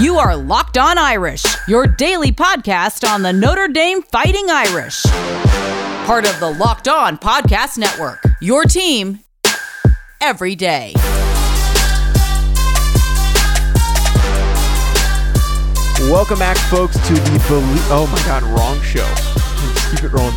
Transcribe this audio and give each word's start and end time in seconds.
You 0.00 0.16
are 0.16 0.34
Locked 0.36 0.78
On 0.78 0.96
Irish, 0.96 1.44
your 1.68 1.86
daily 1.86 2.32
podcast 2.32 3.06
on 3.08 3.22
the 3.22 3.32
Notre 3.32 3.68
Dame 3.68 4.02
Fighting 4.02 4.48
Irish. 4.48 5.02
Part 6.06 6.24
of 6.26 6.40
the 6.40 6.50
Locked 6.58 6.88
On 6.88 7.18
Podcast 7.18 7.76
Network. 7.78 8.24
Your 8.40 8.64
team 8.64 9.20
every 10.20 10.56
day. 10.56 10.94
Welcome 16.10 16.38
back, 16.38 16.56
folks, 16.68 16.94
to 17.06 17.12
the 17.14 17.44
Belie- 17.48 17.86
Oh 17.90 18.08
my 18.10 18.18
God, 18.26 18.42
wrong 18.44 18.80
show. 18.82 19.06
Let's 19.06 19.90
keep 19.90 20.04
it 20.04 20.12
rolling. 20.12 20.34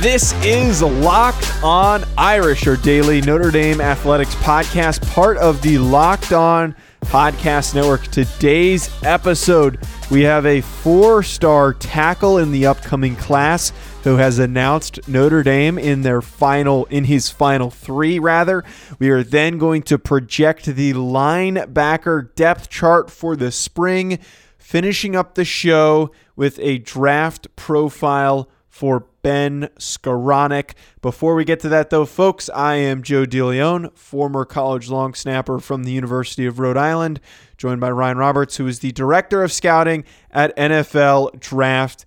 This 0.00 0.32
is 0.44 0.80
Locked 0.80 1.52
On 1.64 2.04
Irish, 2.16 2.64
your 2.64 2.76
daily 2.76 3.20
Notre 3.20 3.50
Dame 3.50 3.80
athletics 3.80 4.36
podcast, 4.36 5.04
part 5.10 5.36
of 5.38 5.60
the 5.60 5.78
Locked 5.78 6.32
On 6.32 6.76
Podcast 7.00 7.74
Network. 7.74 8.04
Today's 8.04 8.88
episode, 9.02 9.80
we 10.08 10.22
have 10.22 10.46
a 10.46 10.60
four 10.60 11.24
star 11.24 11.74
tackle 11.74 12.38
in 12.38 12.52
the 12.52 12.64
upcoming 12.64 13.16
class 13.16 13.72
who 14.04 14.14
has 14.14 14.38
announced 14.38 15.08
Notre 15.08 15.42
Dame 15.42 15.78
in 15.78 16.02
their 16.02 16.22
final, 16.22 16.84
in 16.84 17.02
his 17.02 17.28
final 17.28 17.68
three, 17.68 18.20
rather. 18.20 18.62
We 19.00 19.10
are 19.10 19.24
then 19.24 19.58
going 19.58 19.82
to 19.82 19.98
project 19.98 20.66
the 20.66 20.92
linebacker 20.92 22.32
depth 22.36 22.70
chart 22.70 23.10
for 23.10 23.34
the 23.34 23.50
spring, 23.50 24.20
finishing 24.58 25.16
up 25.16 25.34
the 25.34 25.44
show 25.44 26.12
with 26.36 26.56
a 26.60 26.78
draft 26.78 27.48
profile 27.56 28.48
for 28.68 29.06
Ben 29.28 29.68
Skowronek. 29.78 30.70
Before 31.02 31.34
we 31.34 31.44
get 31.44 31.60
to 31.60 31.68
that, 31.68 31.90
though, 31.90 32.06
folks, 32.06 32.48
I 32.48 32.76
am 32.76 33.02
Joe 33.02 33.26
DeLeon, 33.26 33.94
former 33.94 34.46
college 34.46 34.88
long 34.88 35.12
snapper 35.12 35.58
from 35.58 35.84
the 35.84 35.90
University 35.90 36.46
of 36.46 36.58
Rhode 36.58 36.78
Island, 36.78 37.20
joined 37.58 37.78
by 37.78 37.90
Ryan 37.90 38.16
Roberts, 38.16 38.56
who 38.56 38.66
is 38.66 38.78
the 38.78 38.90
director 38.92 39.42
of 39.42 39.52
scouting 39.52 40.04
at 40.30 40.56
NFL 40.56 41.38
Draft 41.40 42.06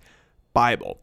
Bible. 0.51 0.99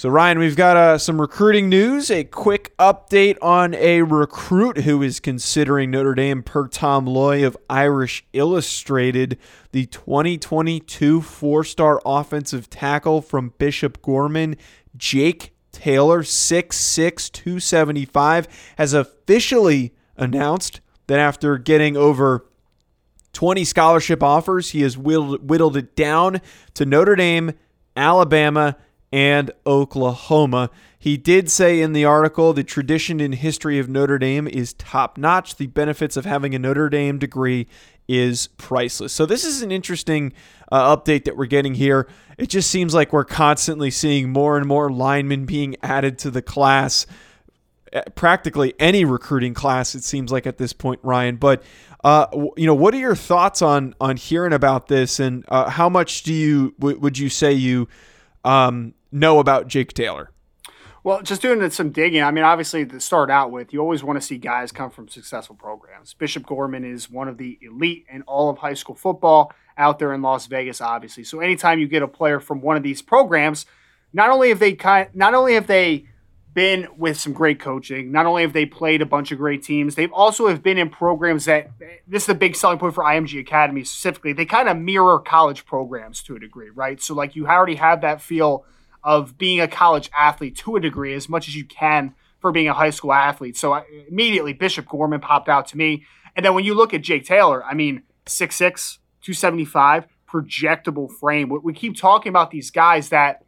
So, 0.00 0.08
Ryan, 0.08 0.38
we've 0.38 0.56
got 0.56 0.78
uh, 0.78 0.96
some 0.96 1.20
recruiting 1.20 1.68
news, 1.68 2.10
a 2.10 2.24
quick 2.24 2.74
update 2.78 3.36
on 3.42 3.74
a 3.74 4.00
recruit 4.00 4.78
who 4.78 5.02
is 5.02 5.20
considering 5.20 5.90
Notre 5.90 6.14
Dame 6.14 6.42
per 6.42 6.68
Tom 6.68 7.04
Loy 7.04 7.46
of 7.46 7.54
Irish 7.68 8.24
Illustrated, 8.32 9.36
the 9.72 9.84
2022 9.84 11.20
four 11.20 11.64
star 11.64 12.00
offensive 12.06 12.70
tackle 12.70 13.20
from 13.20 13.52
Bishop 13.58 14.00
Gorman, 14.00 14.56
Jake 14.96 15.54
Taylor, 15.72 16.22
6'6, 16.22 17.32
275, 17.32 18.48
has 18.76 18.92
officially 18.92 19.94
announced 20.16 20.80
that 21.06 21.18
after 21.18 21.58
getting 21.58 21.96
over 21.96 22.46
20 23.32 23.64
scholarship 23.64 24.22
offers, 24.22 24.70
he 24.70 24.82
has 24.82 24.98
whittled, 24.98 25.48
whittled 25.48 25.76
it 25.76 25.94
down 25.96 26.40
to 26.74 26.84
Notre 26.84 27.16
Dame, 27.16 27.52
Alabama, 27.96 28.76
and 29.12 29.50
Oklahoma. 29.66 30.70
He 30.98 31.16
did 31.16 31.50
say 31.50 31.80
in 31.80 31.92
the 31.92 32.04
article 32.04 32.52
the 32.52 32.62
tradition 32.62 33.20
and 33.20 33.34
history 33.34 33.78
of 33.78 33.88
Notre 33.88 34.18
Dame 34.18 34.46
is 34.46 34.74
top 34.74 35.18
notch. 35.18 35.56
The 35.56 35.66
benefits 35.66 36.16
of 36.16 36.24
having 36.24 36.54
a 36.54 36.58
Notre 36.58 36.88
Dame 36.88 37.18
degree 37.18 37.66
is 38.10 38.48
priceless. 38.58 39.12
So, 39.12 39.24
this 39.24 39.44
is 39.44 39.62
an 39.62 39.70
interesting 39.70 40.32
uh, 40.72 40.96
update 40.96 41.24
that 41.24 41.36
we're 41.36 41.46
getting 41.46 41.74
here. 41.74 42.08
It 42.38 42.48
just 42.48 42.70
seems 42.70 42.92
like 42.92 43.12
we're 43.12 43.24
constantly 43.24 43.90
seeing 43.90 44.30
more 44.30 44.56
and 44.56 44.66
more 44.66 44.90
linemen 44.90 45.46
being 45.46 45.76
added 45.82 46.18
to 46.20 46.30
the 46.30 46.42
class. 46.42 47.06
Uh, 47.92 48.02
practically 48.14 48.74
any 48.78 49.04
recruiting 49.04 49.54
class, 49.54 49.94
it 49.94 50.02
seems 50.02 50.32
like 50.32 50.46
at 50.46 50.58
this 50.58 50.72
point, 50.72 51.00
Ryan. 51.02 51.36
But 51.36 51.62
uh, 52.02 52.26
you 52.56 52.66
know, 52.66 52.74
what 52.74 52.94
are 52.94 52.98
your 52.98 53.16
thoughts 53.16 53.62
on 53.62 53.94
on 54.00 54.16
hearing 54.16 54.52
about 54.52 54.88
this, 54.88 55.20
and 55.20 55.44
uh, 55.48 55.70
how 55.70 55.88
much 55.88 56.24
do 56.24 56.32
you 56.32 56.74
w- 56.78 56.98
would 56.98 57.16
you 57.18 57.28
say 57.28 57.52
you 57.52 57.88
um, 58.44 58.94
know 59.12 59.38
about 59.38 59.68
Jake 59.68 59.92
Taylor? 59.92 60.30
Well, 61.02 61.22
just 61.22 61.40
doing 61.40 61.68
some 61.70 61.90
digging. 61.90 62.22
I 62.22 62.30
mean, 62.30 62.44
obviously, 62.44 62.84
to 62.84 63.00
start 63.00 63.30
out 63.30 63.50
with, 63.50 63.72
you 63.72 63.80
always 63.80 64.04
want 64.04 64.20
to 64.20 64.26
see 64.26 64.36
guys 64.36 64.70
come 64.70 64.90
from 64.90 65.08
successful 65.08 65.56
programs. 65.56 66.12
Bishop 66.12 66.44
Gorman 66.44 66.84
is 66.84 67.10
one 67.10 67.26
of 67.26 67.38
the 67.38 67.58
elite 67.62 68.04
in 68.10 68.20
all 68.22 68.50
of 68.50 68.58
high 68.58 68.74
school 68.74 68.94
football 68.94 69.52
out 69.78 69.98
there 69.98 70.12
in 70.12 70.20
Las 70.20 70.46
Vegas, 70.46 70.80
obviously. 70.80 71.24
So 71.24 71.40
anytime 71.40 71.78
you 71.78 71.88
get 71.88 72.02
a 72.02 72.08
player 72.08 72.38
from 72.38 72.60
one 72.60 72.76
of 72.76 72.82
these 72.82 73.00
programs, 73.00 73.64
not 74.12 74.28
only 74.28 74.50
have 74.50 74.58
they 74.58 74.74
kind, 74.74 75.08
not 75.14 75.32
only 75.32 75.54
have 75.54 75.66
they 75.66 76.06
been 76.52 76.88
with 76.98 77.18
some 77.18 77.32
great 77.32 77.60
coaching, 77.60 78.12
not 78.12 78.26
only 78.26 78.42
have 78.42 78.52
they 78.52 78.66
played 78.66 79.00
a 79.00 79.06
bunch 79.06 79.32
of 79.32 79.38
great 79.38 79.62
teams, 79.62 79.94
they've 79.94 80.12
also 80.12 80.48
have 80.48 80.62
been 80.62 80.76
in 80.76 80.90
programs 80.90 81.46
that 81.46 81.70
this 82.06 82.24
is 82.24 82.28
a 82.28 82.34
big 82.34 82.56
selling 82.56 82.78
point 82.78 82.94
for 82.94 83.04
IMG 83.04 83.40
Academy 83.40 83.84
specifically. 83.84 84.34
They 84.34 84.44
kind 84.44 84.68
of 84.68 84.76
mirror 84.76 85.18
college 85.20 85.64
programs 85.64 86.22
to 86.24 86.36
a 86.36 86.40
degree, 86.40 86.68
right? 86.68 87.00
So 87.00 87.14
like 87.14 87.36
you 87.36 87.46
already 87.46 87.76
have 87.76 88.02
that 88.02 88.20
feel 88.20 88.66
of 89.02 89.38
being 89.38 89.60
a 89.60 89.68
college 89.68 90.10
athlete 90.16 90.56
to 90.56 90.76
a 90.76 90.80
degree 90.80 91.14
as 91.14 91.28
much 91.28 91.48
as 91.48 91.56
you 91.56 91.64
can 91.64 92.14
for 92.40 92.52
being 92.52 92.68
a 92.68 92.74
high 92.74 92.90
school 92.90 93.12
athlete. 93.12 93.56
So 93.56 93.72
I, 93.72 93.84
immediately 94.08 94.52
Bishop 94.52 94.88
Gorman 94.88 95.20
popped 95.20 95.48
out 95.48 95.66
to 95.68 95.76
me. 95.76 96.04
And 96.36 96.44
then 96.44 96.54
when 96.54 96.64
you 96.64 96.74
look 96.74 96.94
at 96.94 97.02
Jake 97.02 97.24
Taylor, 97.24 97.64
I 97.64 97.74
mean, 97.74 98.02
6'6, 98.26 98.98
275, 99.22 100.06
projectable 100.30 101.10
frame. 101.10 101.52
We, 101.62 101.72
keep 101.72 101.96
talking 101.96 102.30
about 102.30 102.50
these 102.50 102.70
guys 102.70 103.08
that, 103.08 103.44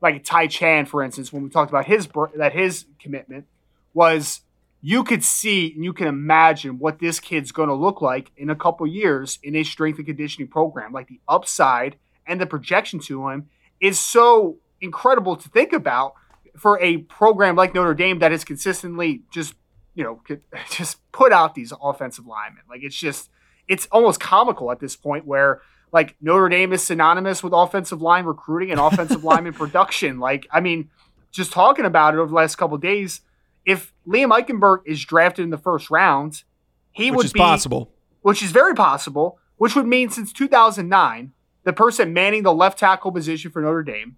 like 0.00 0.22
Ty 0.24 0.48
Chan, 0.48 0.86
for 0.86 1.02
instance, 1.02 1.32
when 1.32 1.42
we 1.42 1.48
talked 1.48 1.70
about 1.70 1.86
his 1.86 2.08
that 2.36 2.52
his 2.52 2.84
commitment 3.00 3.46
was 3.94 4.42
you 4.82 5.02
could 5.02 5.24
see 5.24 5.72
and 5.74 5.82
you 5.82 5.92
can 5.92 6.06
imagine 6.06 6.78
what 6.78 6.98
this 6.98 7.18
kid's 7.18 7.50
going 7.50 7.68
to 7.68 7.74
look 7.74 8.02
like 8.02 8.30
in 8.36 8.50
a 8.50 8.54
couple 8.54 8.86
years 8.86 9.38
in 9.42 9.56
a 9.56 9.64
strength 9.64 9.96
and 9.96 10.06
conditioning 10.06 10.48
program. 10.48 10.92
Like 10.92 11.08
the 11.08 11.20
upside 11.26 11.96
and 12.26 12.40
the 12.40 12.46
projection 12.46 13.00
to 13.00 13.28
him 13.28 13.48
is 13.80 13.98
so 13.98 14.58
incredible 14.80 15.36
to 15.36 15.48
think 15.48 15.72
about 15.72 16.14
for 16.56 16.80
a 16.80 16.98
program 16.98 17.56
like 17.56 17.74
Notre 17.74 17.94
Dame 17.94 18.18
that 18.20 18.32
is 18.32 18.44
consistently 18.44 19.22
just, 19.30 19.54
you 19.94 20.04
know, 20.04 20.20
just 20.70 20.98
put 21.12 21.32
out 21.32 21.54
these 21.54 21.72
offensive 21.82 22.26
linemen. 22.26 22.62
Like 22.68 22.82
it's 22.82 22.96
just, 22.96 23.30
it's 23.68 23.86
almost 23.92 24.20
comical 24.20 24.70
at 24.70 24.80
this 24.80 24.96
point 24.96 25.26
where 25.26 25.60
like 25.92 26.16
Notre 26.20 26.48
Dame 26.48 26.72
is 26.72 26.82
synonymous 26.82 27.42
with 27.42 27.52
offensive 27.52 28.02
line 28.02 28.24
recruiting 28.24 28.70
and 28.70 28.80
offensive 28.80 29.24
lineman 29.24 29.52
production. 29.52 30.18
Like, 30.18 30.46
I 30.50 30.60
mean, 30.60 30.90
just 31.30 31.52
talking 31.52 31.84
about 31.84 32.14
it 32.14 32.18
over 32.18 32.28
the 32.28 32.34
last 32.34 32.56
couple 32.56 32.78
days, 32.78 33.20
if 33.64 33.92
Liam 34.06 34.30
Eichenberg 34.30 34.80
is 34.86 35.04
drafted 35.04 35.44
in 35.44 35.50
the 35.50 35.58
first 35.58 35.90
round, 35.90 36.44
he 36.92 37.10
which 37.10 37.16
would 37.16 37.26
is 37.26 37.32
be 37.32 37.40
possible. 37.40 37.92
Which 38.22 38.42
is 38.42 38.50
very 38.50 38.74
possible, 38.74 39.38
which 39.56 39.76
would 39.76 39.86
mean 39.86 40.10
since 40.10 40.32
2009, 40.32 41.32
the 41.64 41.72
person 41.72 42.12
manning 42.12 42.42
the 42.42 42.54
left 42.54 42.78
tackle 42.78 43.12
position 43.12 43.50
for 43.50 43.60
Notre 43.62 43.82
Dame 43.82 44.16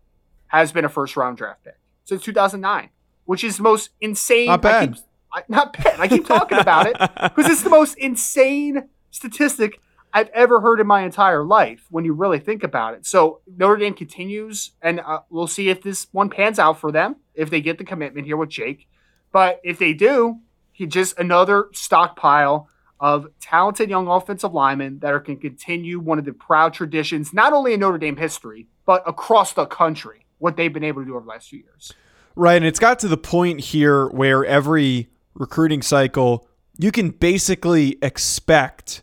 has 0.48 0.72
been 0.72 0.84
a 0.84 0.88
first 0.88 1.16
round 1.16 1.36
draft 1.36 1.64
pick 1.64 1.78
since 2.04 2.22
2009, 2.22 2.90
which 3.24 3.44
is 3.44 3.58
the 3.58 3.62
most 3.62 3.90
insane. 4.00 4.46
Not 4.46 4.62
bad. 4.62 4.82
I 4.82 4.86
keep, 4.86 5.04
I, 5.32 5.42
not 5.48 5.72
bad. 5.72 6.00
I 6.00 6.08
keep 6.08 6.26
talking 6.26 6.58
about 6.58 6.86
it 6.86 6.96
because 6.98 7.50
it's 7.50 7.62
the 7.62 7.70
most 7.70 7.96
insane 7.98 8.88
statistic 9.10 9.80
I've 10.12 10.30
ever 10.30 10.60
heard 10.60 10.80
in 10.80 10.86
my 10.86 11.02
entire 11.02 11.44
life 11.44 11.86
when 11.90 12.04
you 12.04 12.14
really 12.14 12.38
think 12.38 12.64
about 12.64 12.94
it. 12.94 13.06
So 13.06 13.40
Notre 13.46 13.76
Dame 13.76 13.94
continues, 13.94 14.72
and 14.80 15.00
uh, 15.00 15.20
we'll 15.28 15.46
see 15.46 15.68
if 15.68 15.82
this 15.82 16.06
one 16.12 16.30
pans 16.30 16.58
out 16.58 16.80
for 16.80 16.90
them, 16.90 17.16
if 17.34 17.50
they 17.50 17.60
get 17.60 17.78
the 17.78 17.84
commitment 17.84 18.26
here 18.26 18.36
with 18.36 18.48
Jake. 18.48 18.88
But 19.32 19.60
if 19.62 19.78
they 19.78 19.92
do, 19.92 20.40
he 20.72 20.86
just 20.86 21.18
another 21.18 21.68
stockpile 21.72 22.68
of 23.00 23.28
talented 23.40 23.90
young 23.90 24.08
offensive 24.08 24.54
linemen 24.54 24.98
that 25.00 25.12
are 25.12 25.20
can 25.20 25.36
continue 25.36 26.00
one 26.00 26.18
of 26.18 26.24
the 26.24 26.32
proud 26.32 26.72
traditions, 26.72 27.32
not 27.32 27.52
only 27.52 27.74
in 27.74 27.80
Notre 27.80 27.98
Dame 27.98 28.16
history, 28.16 28.66
but 28.86 29.02
across 29.06 29.52
the 29.52 29.66
country 29.66 30.24
what 30.38 30.56
they've 30.56 30.72
been 30.72 30.84
able 30.84 31.02
to 31.02 31.06
do 31.06 31.14
over 31.14 31.24
the 31.24 31.30
last 31.30 31.48
few 31.48 31.60
years. 31.60 31.92
Right. 32.34 32.56
And 32.56 32.64
it's 32.64 32.78
got 32.78 32.98
to 33.00 33.08
the 33.08 33.16
point 33.16 33.60
here 33.60 34.06
where 34.08 34.44
every 34.44 35.08
recruiting 35.34 35.82
cycle, 35.82 36.48
you 36.78 36.92
can 36.92 37.10
basically 37.10 37.98
expect 38.02 39.02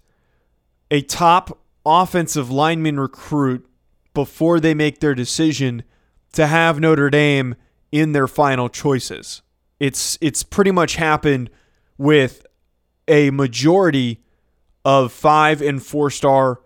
a 0.90 1.02
top 1.02 1.59
offensive 1.85 2.49
lineman 2.49 2.99
recruit 2.99 3.67
before 4.14 4.59
they 4.59 4.73
make 4.73 4.99
their 4.99 5.14
decision 5.14 5.84
to 6.34 6.47
have 6.47 6.79
Notre 6.79 7.09
Dame 7.09 7.55
in 7.91 8.11
their 8.11 8.28
final 8.28 8.70
choices. 8.70 9.41
It's 9.79 10.17
it's 10.22 10.43
pretty 10.43 10.72
much 10.72 10.96
happened 10.96 11.49
with 11.97 12.46
a 13.08 13.29
majority 13.31 14.22
of 14.84 15.11
5 15.11 15.61
and 15.61 15.84
4 15.84 16.09
star 16.09 16.61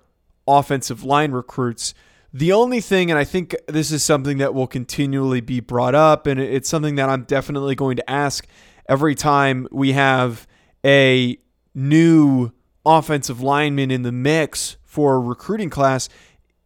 offensive 0.47 1.03
line 1.03 1.31
recruits. 1.31 1.93
The 2.31 2.51
only 2.51 2.79
thing, 2.79 3.09
and 3.09 3.17
I 3.17 3.23
think 3.23 3.55
this 3.67 3.91
is 3.91 4.03
something 4.03 4.37
that 4.37 4.53
will 4.53 4.67
continually 4.67 5.41
be 5.41 5.59
brought 5.59 5.95
up, 5.95 6.27
and 6.27 6.39
it's 6.39 6.69
something 6.69 6.95
that 6.95 7.09
I'm 7.09 7.23
definitely 7.23 7.73
going 7.73 7.95
to 7.97 8.09
ask 8.09 8.45
every 8.87 9.15
time 9.15 9.67
we 9.71 9.93
have 9.93 10.47
a 10.85 11.37
new 11.73 12.51
offensive 12.85 13.41
lineman 13.41 13.89
in 13.89 14.03
the 14.03 14.11
mix 14.11 14.77
for 14.83 15.15
a 15.15 15.19
recruiting 15.19 15.69
class. 15.69 16.07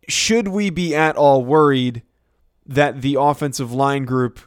Should 0.10 0.50
we 0.50 0.70
be 0.70 0.94
at 0.94 1.16
all 1.16 1.46
worried 1.46 2.04
that 2.66 3.02
the 3.02 3.16
offensive 3.20 3.72
line 3.72 4.04
group 4.04 4.40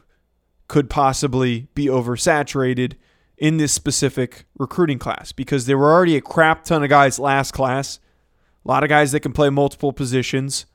could 0.67 0.89
possibly 0.89 1.67
be 1.73 1.85
oversaturated 1.87 2.93
in 3.37 3.57
this 3.57 3.73
specific 3.73 4.45
recruiting 4.57 4.99
class? 4.99 5.31
Because 5.31 5.65
there 5.65 5.77
were 5.79 5.91
already 5.91 6.15
a 6.15 6.21
crap 6.21 6.63
ton 6.63 6.83
of 6.83 6.89
guys 6.89 7.17
last 7.17 7.53
class 7.53 7.99
A 8.63 8.67
lot 8.67 8.83
of 8.83 8.89
guys 8.89 9.11
that 9.13 9.21
can 9.21 9.33
play 9.33 9.49
multiple 9.49 9.93
positions. 9.93 10.65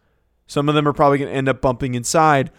Some 0.47 0.69
of 0.69 0.75
them 0.75 0.87
are 0.87 0.93
probably 0.93 1.19
going 1.19 1.31
to 1.31 1.37
end 1.37 1.49
up 1.49 1.61
bumping 1.61 1.95
inside. 1.95 2.51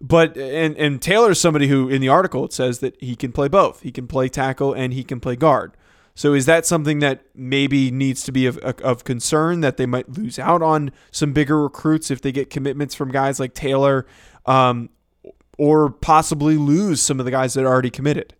But 0.00 0.36
and 0.36 0.76
and 0.76 1.02
Taylor's 1.02 1.40
somebody 1.40 1.68
who 1.68 1.88
in 1.88 2.00
the 2.00 2.08
article 2.08 2.44
it 2.44 2.52
says 2.52 2.78
that 2.80 2.96
he 3.00 3.16
can 3.16 3.32
play 3.32 3.48
both. 3.48 3.82
He 3.82 3.90
can 3.90 4.06
play 4.06 4.28
tackle 4.28 4.72
and 4.72 4.92
he 4.92 5.02
can 5.02 5.18
play 5.18 5.34
guard. 5.34 5.72
So 6.14 6.34
is 6.34 6.46
that 6.46 6.66
something 6.66 6.98
that 6.98 7.24
maybe 7.34 7.92
needs 7.92 8.24
to 8.24 8.32
be 8.32 8.46
of, 8.46 8.58
of 8.58 9.04
concern 9.04 9.60
that 9.60 9.76
they 9.76 9.86
might 9.86 10.08
lose 10.08 10.36
out 10.36 10.62
on 10.62 10.90
some 11.12 11.32
bigger 11.32 11.62
recruits 11.62 12.10
if 12.10 12.20
they 12.20 12.32
get 12.32 12.50
commitments 12.50 12.96
from 12.96 13.12
guys 13.12 13.38
like 13.38 13.54
Taylor, 13.54 14.04
um, 14.44 14.90
or 15.58 15.90
possibly 15.90 16.56
lose 16.56 17.00
some 17.00 17.20
of 17.20 17.24
the 17.24 17.30
guys 17.30 17.54
that 17.54 17.64
are 17.64 17.68
already 17.68 17.90
committed? 17.90 18.34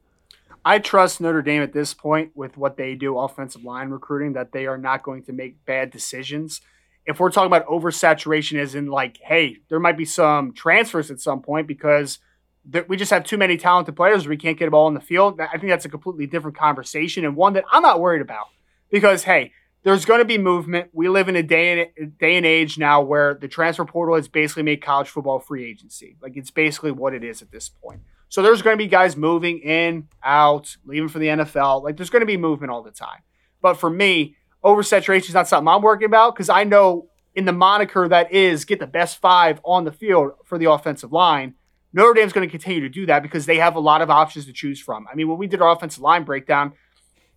I 0.65 0.81
trust 0.81 1.21
Notre 1.21 1.41
Dame 1.41 1.63
at 1.63 1.73
this 1.73 1.95
point 1.95 2.33
with 2.35 2.57
what 2.57 2.77
they 2.77 2.97
do 2.97 3.17
offensive 3.17 3.63
line 3.63 3.91
recruiting 3.91 4.33
that 4.33 4.51
they 4.51 4.67
are 4.67 4.77
not 4.77 5.05
going 5.05 5.23
to 5.23 5.33
make 5.33 5.65
bad 5.65 5.93
decisions. 5.93 6.61
If 7.09 7.19
we're 7.19 7.31
talking 7.31 7.47
about 7.47 7.67
oversaturation, 7.67 8.61
as 8.61 8.75
in 8.75 8.87
like, 8.87 9.19
hey, 9.23 9.57
there 9.69 9.81
might 9.81 9.97
be 9.97 10.05
some 10.05 10.53
transfers 10.53 11.11
at 11.11 11.21
some 11.21 11.43
point 11.43 11.67
because 11.67 12.19
that 12.67 12.89
we 12.89 12.97
just 12.97 13.11
have 13.11 13.25
too 13.25 13.39
many 13.39 13.57
talented 13.57 13.97
players. 13.97 14.29
We 14.29 14.37
can't 14.37 14.59
get 14.59 14.67
them 14.67 14.75
all 14.75 14.89
in 14.89 14.95
the 14.95 15.01
field. 15.01 15.41
I 15.41 15.57
think 15.57 15.71
that's 15.71 15.87
a 15.87 15.89
completely 15.89 16.27
different 16.27 16.57
conversation 16.57 17.25
and 17.25 17.35
one 17.35 17.55
that 17.55 17.65
I'm 17.73 17.83
not 17.83 17.99
worried 17.99 18.21
about 18.21 18.49
because 18.91 19.25
hey, 19.25 19.53
there's 19.85 20.05
going 20.05 20.19
to 20.19 20.27
be 20.27 20.37
movement. 20.37 20.91
We 20.93 21.09
live 21.09 21.29
in 21.29 21.37
a 21.37 21.43
day 21.43 21.91
and 21.97 22.19
day 22.19 22.37
and 22.37 22.45
age 22.45 22.77
now 22.77 23.01
where 23.01 23.35
the 23.35 23.49
transfer 23.49 23.87
portal 23.87 24.17
has 24.17 24.29
basically 24.29 24.65
made 24.65 24.83
college 24.83 25.09
football 25.09 25.39
free 25.39 25.65
agency. 25.65 26.17
Like 26.21 26.37
it's 26.37 26.51
basically 26.51 26.91
what 26.91 27.15
it 27.15 27.25
is 27.25 27.41
at 27.41 27.51
this 27.51 27.71
point. 27.71 28.03
So 28.29 28.43
there's 28.43 28.61
going 28.61 28.77
to 28.77 28.85
be 28.85 28.89
guys 28.89 29.17
moving 29.17 29.61
in, 29.61 30.09
out, 30.23 30.77
leaving 30.85 31.09
for 31.09 31.19
the 31.19 31.29
NFL. 31.29 31.83
Like 31.83 31.97
there's 31.97 32.11
going 32.11 32.21
to 32.21 32.27
be 32.27 32.37
movement 32.37 32.71
all 32.71 32.83
the 32.83 32.91
time. 32.91 33.23
But 33.63 33.75
for 33.75 33.89
me, 33.89 34.37
oversaturation 34.65 35.29
is 35.29 35.35
not 35.35 35.49
something 35.49 35.69
I'm 35.69 35.83
working 35.83 36.07
about 36.07 36.35
because 36.35 36.49
I 36.49 36.65
know 36.65 37.09
in 37.35 37.45
the 37.45 37.53
moniker 37.53 38.09
that 38.09 38.33
is 38.33 38.65
get 38.65 38.81
the 38.81 38.87
best 38.87 39.21
five 39.21 39.61
on 39.65 39.85
the 39.85 39.93
field 39.93 40.33
for 40.45 40.59
the 40.59 40.71
offensive 40.71 41.13
line 41.13 41.55
Notre 41.93 42.15
Dame's 42.15 42.33
going 42.33 42.47
to 42.47 42.51
continue 42.51 42.83
to 42.83 42.89
do 42.89 43.07
that 43.07 43.23
because 43.23 43.47
they 43.47 43.57
have 43.57 43.77
a 43.77 43.81
lot 43.81 44.03
of 44.03 44.11
options 44.11 44.47
to 44.47 44.53
choose 44.53 44.81
from. 44.81 45.07
I 45.11 45.15
mean, 45.15 45.29
when 45.29 45.39
we 45.39 45.47
did 45.47 45.63
our 45.63 45.71
offensive 45.71 46.03
line 46.03 46.25
breakdown, 46.25 46.73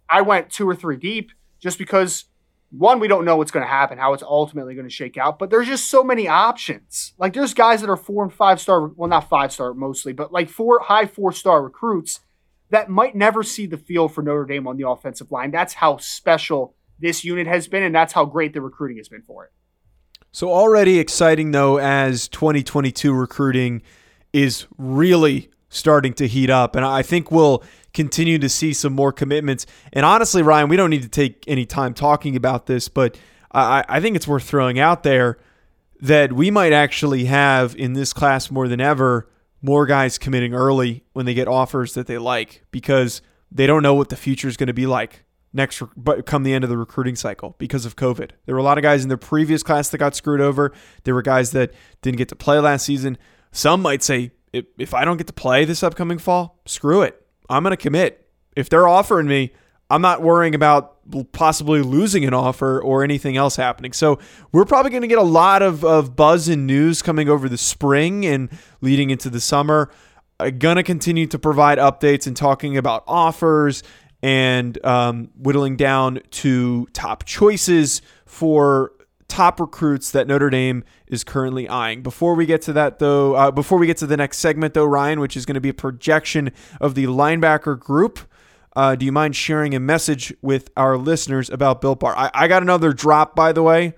I 0.10 0.22
went 0.22 0.50
two 0.50 0.68
or 0.68 0.76
three 0.76 0.98
deep 0.98 1.32
just 1.60 1.78
because 1.78 2.26
one, 2.70 3.00
we 3.00 3.08
don't 3.08 3.26
know 3.26 3.36
what's 3.36 3.52
going 3.52 3.66
to 3.66 3.70
happen, 3.70 3.98
how 3.98 4.14
it's 4.14 4.24
ultimately 4.24 4.76
going 4.76 4.88
to 4.88 4.94
shake 4.94 5.18
out, 5.18 5.40
but 5.40 5.50
there's 5.50 5.68
just 5.68 5.90
so 5.90 6.04
many 6.04 6.28
options. 6.28 7.14
Like 7.18 7.34
there's 7.34 7.54
guys 7.54 7.82
that 7.82 7.90
are 7.90 7.98
four 7.98 8.24
and 8.24 8.34
five 8.34 8.62
star, 8.62 8.88
well, 8.88 9.10
not 9.10 9.30
five 9.30 9.52
star 9.52 9.74
mostly, 9.74 10.14
but 10.14 10.32
like 10.32 10.50
four 10.50 10.80
high 10.80 11.06
four 11.06 11.32
star 11.32 11.64
recruits 11.64 12.22
that 12.70 12.90
might 12.90 13.16
never 13.16 13.44
see 13.44 13.66
the 13.66 13.78
field 13.78 14.14
for 14.14 14.22
Notre 14.22 14.46
Dame 14.46 14.68
on 14.68 14.78
the 14.78 14.88
offensive 14.88 15.32
line. 15.32 15.52
That's 15.52 15.74
how 15.74 15.98
special 15.98 16.76
this 17.02 17.24
unit 17.24 17.48
has 17.48 17.68
been, 17.68 17.84
and 17.84 17.94
that's 17.94 18.14
how 18.14 18.26
great 18.26 18.54
the 18.54 18.62
recruiting 18.62 18.98
has 18.98 19.10
been 19.10 19.22
for 19.22 19.46
it. 19.46 19.52
So 20.32 20.52
already 20.52 20.98
exciting 21.00 21.52
though 21.52 21.78
as 21.78 22.30
2022 22.30 23.14
recruiting 23.14 23.82
is 24.32 24.66
really 24.78 25.50
starting 25.68 26.14
to 26.14 26.28
heat 26.28 26.50
up. 26.50 26.76
And 26.76 26.86
I 26.86 27.02
think 27.02 27.32
we'll 27.32 27.64
continue 27.94 28.40
to 28.40 28.48
see 28.48 28.74
some 28.74 28.94
more 28.94 29.12
commitments. 29.12 29.66
And 29.92 30.06
honestly, 30.06 30.42
Ryan, 30.42 30.70
we 30.70 30.78
don't 30.78 30.90
need 30.90 31.02
to 31.02 31.10
take 31.10 31.44
any 31.48 31.66
time 31.66 31.94
talking 31.94 32.36
about 32.36 32.66
this, 32.66 32.88
but 32.88 33.18
I, 33.52 33.84
I 33.88 34.00
think 34.00 34.16
it's 34.16 34.28
worth 34.28 34.44
throwing 34.44 34.80
out 34.80 35.04
there 35.04 35.38
that 36.02 36.34
we 36.34 36.50
might 36.50 36.74
actually 36.74 37.26
have 37.26 37.76
in 37.76 37.94
this 37.94 38.14
class 38.14 38.50
more 38.50 38.68
than 38.68 38.82
ever 38.82 39.28
more 39.62 39.86
guys 39.86 40.18
committing 40.18 40.54
early 40.54 41.04
when 41.14 41.26
they 41.26 41.34
get 41.34 41.48
offers 41.48 41.94
that 41.94 42.08
they 42.08 42.18
like 42.18 42.64
because 42.72 43.22
they 43.52 43.68
don't 43.68 43.84
know 43.84 43.94
what 43.94 44.10
the 44.10 44.16
future 44.16 44.48
is 44.48 44.58
going 44.58 44.68
to 44.68 44.74
be 44.74 44.88
like 44.88 45.24
next 45.54 45.82
but 45.98 46.26
come 46.26 46.44
the 46.44 46.54
end 46.54 46.64
of 46.64 46.70
the 46.70 46.78
recruiting 46.78 47.16
cycle 47.16 47.56
because 47.58 47.86
of 47.86 47.96
COVID. 47.96 48.32
There 48.46 48.56
were 48.56 48.60
a 48.60 48.64
lot 48.64 48.78
of 48.78 48.82
guys 48.82 49.04
in 49.04 49.10
the 49.10 49.18
previous 49.18 49.64
class 49.64 49.90
that 49.90 49.98
got 49.98 50.16
screwed 50.16 50.42
over. 50.42 50.72
There 51.04 51.14
were 51.14 51.22
guys 51.22 51.52
that 51.52 51.72
didn't 52.02 52.18
get 52.18 52.30
to 52.30 52.36
play 52.36 52.60
last 52.60 52.86
season. 52.86 53.18
Some 53.52 53.82
might 53.82 54.04
say, 54.04 54.32
if 54.54 54.94
I 54.94 55.06
don't 55.06 55.18
get 55.18 55.28
to 55.28 55.34
play 55.34 55.66
this 55.66 55.84
upcoming 55.84 56.18
fall, 56.18 56.60
screw 56.66 57.02
it. 57.02 57.22
I'm 57.50 57.64
going 57.64 57.72
to 57.72 57.78
commit. 57.78 58.30
If 58.56 58.70
they're 58.70 58.88
offering 58.88 59.28
me, 59.28 59.52
I'm 59.90 60.02
not 60.02 60.22
worrying 60.22 60.56
about 60.56 60.98
possibly 61.34 61.82
losing 61.82 62.24
an 62.24 62.34
offer 62.34 62.82
or 62.82 63.04
anything 63.04 63.36
else 63.36 63.58
happening. 63.58 63.92
So 63.92 64.20
we're 64.54 64.66
probably 64.66 64.92
going 64.92 65.02
to 65.02 65.08
get 65.08 65.18
a 65.18 65.24
lot 65.24 65.62
of, 65.62 65.84
of 65.84 66.16
buzz 66.16 66.48
and 66.48 66.66
news 66.66 67.02
coming 67.02 67.28
over 67.28 67.50
the 67.50 67.58
spring 67.58 68.26
and 68.26 68.50
leading 68.80 69.10
into 69.10 69.30
the 69.30 69.42
summer. 69.42 69.90
Uh, 70.40 70.46
I'm 70.46 70.60
going 70.60 70.78
to 70.78 70.84
continue 70.84 71.28
to 71.28 71.38
provide 71.38 71.78
updates 71.78 72.26
and 72.26 72.38
talking 72.38 72.78
about 72.78 73.04
offers 73.08 73.84
and 74.24 74.84
um, 74.86 75.30
whittling 75.36 75.76
down 75.76 76.20
to 76.32 76.88
top 76.94 77.26
choices 77.26 78.02
for 78.26 78.92
top 79.28 79.60
recruits 79.60 80.12
that 80.12 80.28
Notre 80.28 80.50
Dame 80.50 80.84
is 81.08 81.24
currently 81.24 81.68
eyeing. 81.68 82.02
Before 82.04 82.36
we 82.36 82.46
get 82.46 82.62
to 82.64 82.74
that, 82.74 83.00
though, 83.00 83.34
uh, 83.36 83.52
before 83.52 83.80
we 83.80 83.88
get 83.88 83.98
to 83.98 84.06
the 84.06 84.18
next 84.18 84.40
segment, 84.40 84.74
though, 84.74 84.86
Ryan, 84.86 85.20
which 85.20 85.38
is 85.38 85.46
going 85.46 85.56
to 85.56 85.62
be 85.62 85.70
a 85.70 85.74
projection 85.74 86.52
of 86.82 86.96
the 86.96 87.06
linebacker 87.06 87.80
group, 87.80 88.20
uh, 88.76 88.96
do 88.96 89.06
you 89.06 89.12
mind 89.12 89.36
sharing 89.36 89.74
a 89.74 89.80
message 89.80 90.34
with 90.42 90.70
our 90.76 90.98
listeners 90.98 91.50
about 91.50 91.82
Built 91.82 92.02
Bar? 92.02 92.16
I, 92.18 92.32
I 92.34 92.48
got 92.48 92.62
another 92.62 92.94
drop, 92.94 93.36
by 93.36 93.52
the 93.54 93.64
way. 93.64 93.94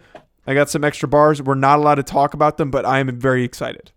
I 0.46 0.54
got 0.54 0.70
some 0.70 0.84
extra 0.84 1.08
bars. 1.08 1.42
We're 1.42 1.56
not 1.56 1.80
allowed 1.80 1.96
to 1.96 2.04
talk 2.04 2.34
about 2.34 2.58
them, 2.58 2.70
but 2.70 2.86
I 2.86 3.00
am 3.00 3.20
very 3.20 3.44
excited. 3.44 3.92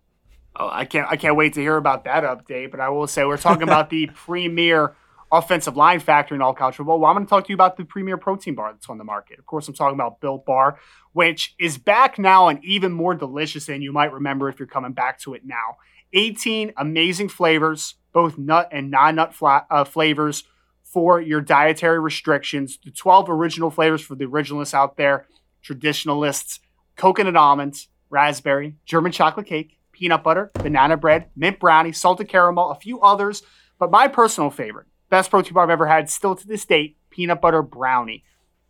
Oh, 0.55 0.69
I 0.71 0.85
can't! 0.85 1.07
I 1.09 1.17
can't 1.17 1.35
wait 1.35 1.53
to 1.53 1.61
hear 1.61 1.77
about 1.77 2.05
that 2.05 2.23
update. 2.23 2.71
But 2.71 2.79
I 2.79 2.89
will 2.89 3.05
say 3.05 3.25
we're 3.25 3.37
talking 3.37 3.63
about 3.63 3.89
the 3.91 4.07
premier 4.07 4.95
offensive 5.31 5.75
line 5.75 5.99
factor 5.99 6.35
in 6.35 6.41
all 6.41 6.53
college 6.53 6.75
football. 6.75 6.99
Well, 6.99 7.09
I'm 7.09 7.15
going 7.15 7.25
to 7.25 7.29
talk 7.29 7.45
to 7.45 7.49
you 7.49 7.55
about 7.55 7.77
the 7.77 7.83
premier 7.83 8.17
protein 8.17 8.55
bar 8.55 8.71
that's 8.71 8.89
on 8.89 8.97
the 8.97 9.03
market. 9.03 9.39
Of 9.39 9.45
course, 9.45 9.67
I'm 9.67 9.73
talking 9.73 9.95
about 9.95 10.21
Built 10.21 10.45
Bar, 10.45 10.79
which 11.13 11.53
is 11.59 11.77
back 11.77 12.17
now 12.17 12.47
and 12.47 12.63
even 12.63 12.91
more 12.91 13.13
delicious 13.13 13.65
than 13.65 13.81
you 13.81 13.91
might 13.91 14.13
remember 14.13 14.49
if 14.49 14.59
you're 14.59 14.67
coming 14.67 14.93
back 14.93 15.19
to 15.21 15.33
it 15.33 15.45
now. 15.45 15.77
18 16.13 16.73
amazing 16.77 17.29
flavors, 17.29 17.95
both 18.13 18.37
nut 18.37 18.69
and 18.71 18.89
non-nut 18.89 19.33
fla- 19.33 19.65
uh, 19.69 19.83
flavors 19.83 20.45
for 20.83 21.19
your 21.19 21.41
dietary 21.41 21.99
restrictions. 21.99 22.79
The 22.83 22.91
12 22.91 23.29
original 23.29 23.69
flavors 23.69 24.01
for 24.01 24.15
the 24.15 24.25
originalists 24.25 24.73
out 24.73 24.95
there, 24.95 25.27
traditionalists, 25.61 26.61
coconut 26.95 27.35
almonds, 27.35 27.89
raspberry, 28.09 28.75
German 28.85 29.11
chocolate 29.11 29.45
cake, 29.45 29.77
peanut 29.91 30.23
butter, 30.23 30.51
banana 30.53 30.95
bread, 30.95 31.29
mint 31.35 31.59
brownie, 31.59 31.91
salted 31.91 32.29
caramel, 32.29 32.71
a 32.71 32.75
few 32.75 33.01
others. 33.01 33.43
But 33.77 33.91
my 33.91 34.07
personal 34.07 34.49
favorite 34.49 34.87
Best 35.09 35.29
protein 35.29 35.53
bar 35.53 35.63
I've 35.63 35.69
ever 35.69 35.87
had, 35.87 36.09
still 36.09 36.35
to 36.35 36.47
this 36.47 36.65
date, 36.65 36.97
peanut 37.09 37.41
butter 37.41 37.61
brownie. 37.61 38.23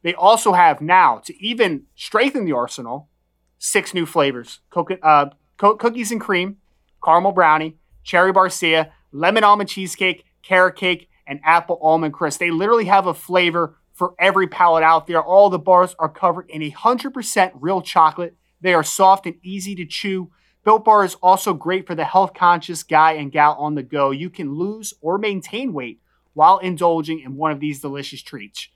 They 0.03 0.13
also 0.13 0.53
have 0.53 0.81
now, 0.81 1.19
to 1.25 1.35
even 1.43 1.83
strengthen 1.95 2.45
the 2.45 2.53
arsenal, 2.53 3.09
six 3.57 3.93
new 3.93 4.05
flavors 4.05 4.59
uh, 5.01 5.25
cookies 5.57 6.11
and 6.11 6.21
cream, 6.21 6.57
caramel 7.03 7.31
brownie, 7.31 7.77
cherry 8.03 8.31
barcia, 8.31 8.91
lemon 9.11 9.43
almond 9.43 9.69
cheesecake, 9.69 10.25
carrot 10.43 10.75
cake, 10.75 11.09
and 11.25 11.39
apple 11.43 11.79
almond 11.81 12.13
crisp. 12.13 12.39
They 12.39 12.51
literally 12.51 12.85
have 12.85 13.07
a 13.07 13.13
flavor 13.13 13.75
for 13.93 14.13
every 14.19 14.47
palate 14.47 14.83
out 14.83 15.07
there. 15.07 15.21
All 15.21 15.49
the 15.49 15.59
bars 15.59 15.95
are 15.97 16.07
covered 16.07 16.49
in 16.49 16.61
100% 16.61 17.51
real 17.55 17.81
chocolate. 17.81 18.37
They 18.61 18.73
are 18.73 18.83
soft 18.83 19.25
and 19.25 19.35
easy 19.43 19.75
to 19.75 19.85
chew. 19.85 20.31
Built 20.63 20.85
Bar 20.85 21.03
is 21.03 21.15
also 21.15 21.53
great 21.53 21.87
for 21.87 21.95
the 21.95 22.05
health 22.05 22.33
conscious 22.33 22.83
guy 22.83 23.13
and 23.13 23.31
gal 23.31 23.53
on 23.53 23.75
the 23.75 23.83
go. 23.83 24.11
You 24.11 24.29
can 24.29 24.53
lose 24.53 24.93
or 25.01 25.17
maintain 25.17 25.73
weight 25.73 25.99
while 26.37 26.59
indulging 26.59 27.19
in 27.19 27.35
one 27.35 27.51
of 27.51 27.59
these 27.59 27.81
delicious 27.81 28.21
treats. 28.21 28.69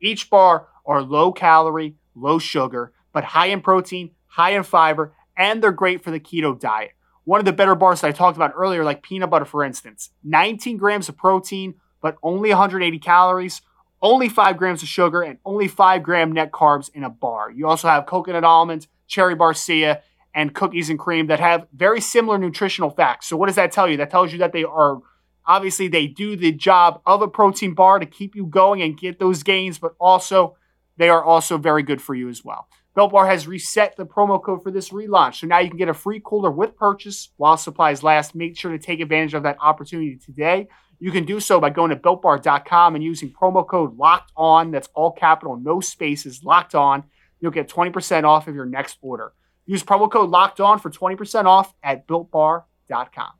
Each 0.00 0.30
bar 0.30 0.68
are 0.86 1.02
low 1.02 1.30
calorie, 1.30 1.96
low 2.14 2.38
sugar, 2.38 2.94
but 3.12 3.22
high 3.22 3.48
in 3.48 3.60
protein, 3.60 4.12
high 4.28 4.52
in 4.52 4.62
fiber, 4.62 5.12
and 5.36 5.62
they're 5.62 5.72
great 5.72 6.02
for 6.02 6.10
the 6.10 6.18
keto 6.18 6.58
diet. 6.58 6.92
One 7.24 7.38
of 7.38 7.44
the 7.44 7.52
better 7.52 7.74
bars 7.74 8.00
that 8.00 8.08
I 8.08 8.12
talked 8.12 8.38
about 8.38 8.54
earlier, 8.56 8.82
like 8.82 9.02
peanut 9.02 9.28
butter, 9.28 9.44
for 9.44 9.62
instance, 9.62 10.08
19 10.24 10.78
grams 10.78 11.10
of 11.10 11.18
protein, 11.18 11.74
but 12.00 12.16
only 12.22 12.48
180 12.48 12.98
calories, 13.00 13.60
only 14.00 14.30
5 14.30 14.56
grams 14.56 14.82
of 14.82 14.88
sugar, 14.88 15.20
and 15.20 15.36
only 15.44 15.68
5 15.68 16.02
gram 16.02 16.32
net 16.32 16.50
carbs 16.50 16.88
in 16.94 17.04
a 17.04 17.10
bar. 17.10 17.50
You 17.50 17.68
also 17.68 17.88
have 17.88 18.06
coconut 18.06 18.42
almonds, 18.42 18.88
cherry 19.06 19.36
barcia, 19.36 20.00
and 20.34 20.54
cookies 20.54 20.88
and 20.88 20.98
cream 20.98 21.26
that 21.26 21.40
have 21.40 21.66
very 21.74 22.00
similar 22.00 22.38
nutritional 22.38 22.88
facts. 22.88 23.26
So, 23.26 23.36
what 23.36 23.48
does 23.48 23.56
that 23.56 23.70
tell 23.70 23.86
you? 23.86 23.98
That 23.98 24.08
tells 24.08 24.32
you 24.32 24.38
that 24.38 24.54
they 24.54 24.64
are 24.64 25.02
Obviously, 25.46 25.88
they 25.88 26.06
do 26.06 26.36
the 26.36 26.52
job 26.52 27.00
of 27.06 27.22
a 27.22 27.28
protein 27.28 27.74
bar 27.74 27.98
to 27.98 28.06
keep 28.06 28.34
you 28.34 28.46
going 28.46 28.80
and 28.82 28.98
get 28.98 29.18
those 29.18 29.42
gains, 29.42 29.78
but 29.78 29.94
also 29.98 30.56
they 30.96 31.08
are 31.08 31.22
also 31.22 31.58
very 31.58 31.82
good 31.82 32.00
for 32.00 32.14
you 32.14 32.28
as 32.28 32.44
well. 32.44 32.68
Built 32.94 33.12
Bar 33.12 33.26
has 33.26 33.46
reset 33.48 33.96
the 33.96 34.04
promo 34.04 34.42
code 34.42 34.62
for 34.62 34.70
this 34.70 34.90
relaunch. 34.90 35.36
So 35.36 35.46
now 35.46 35.60
you 35.60 35.70
can 35.70 35.78
get 35.78 35.88
a 35.88 35.94
free 35.94 36.20
cooler 36.22 36.50
with 36.50 36.76
purchase 36.76 37.30
while 37.38 37.56
supplies 37.56 38.02
last. 38.02 38.34
Make 38.34 38.58
sure 38.58 38.70
to 38.70 38.78
take 38.78 39.00
advantage 39.00 39.32
of 39.32 39.44
that 39.44 39.56
opportunity 39.60 40.16
today. 40.16 40.68
You 40.98 41.10
can 41.10 41.24
do 41.24 41.40
so 41.40 41.58
by 41.58 41.70
going 41.70 41.90
to 41.90 41.96
builtbar.com 41.96 42.94
and 42.94 43.02
using 43.02 43.32
promo 43.32 43.66
code 43.66 43.96
locked 43.96 44.30
on. 44.36 44.70
That's 44.70 44.88
all 44.94 45.10
capital, 45.10 45.56
no 45.56 45.80
spaces, 45.80 46.44
locked 46.44 46.74
on. 46.74 47.04
You'll 47.40 47.50
get 47.50 47.68
20% 47.68 48.24
off 48.24 48.46
of 48.46 48.54
your 48.54 48.66
next 48.66 48.98
order. 49.00 49.32
Use 49.66 49.82
promo 49.82 50.10
code 50.10 50.30
locked 50.30 50.60
on 50.60 50.78
for 50.78 50.90
20% 50.90 51.46
off 51.46 51.74
at 51.82 52.06
builtbar.com. 52.06 53.32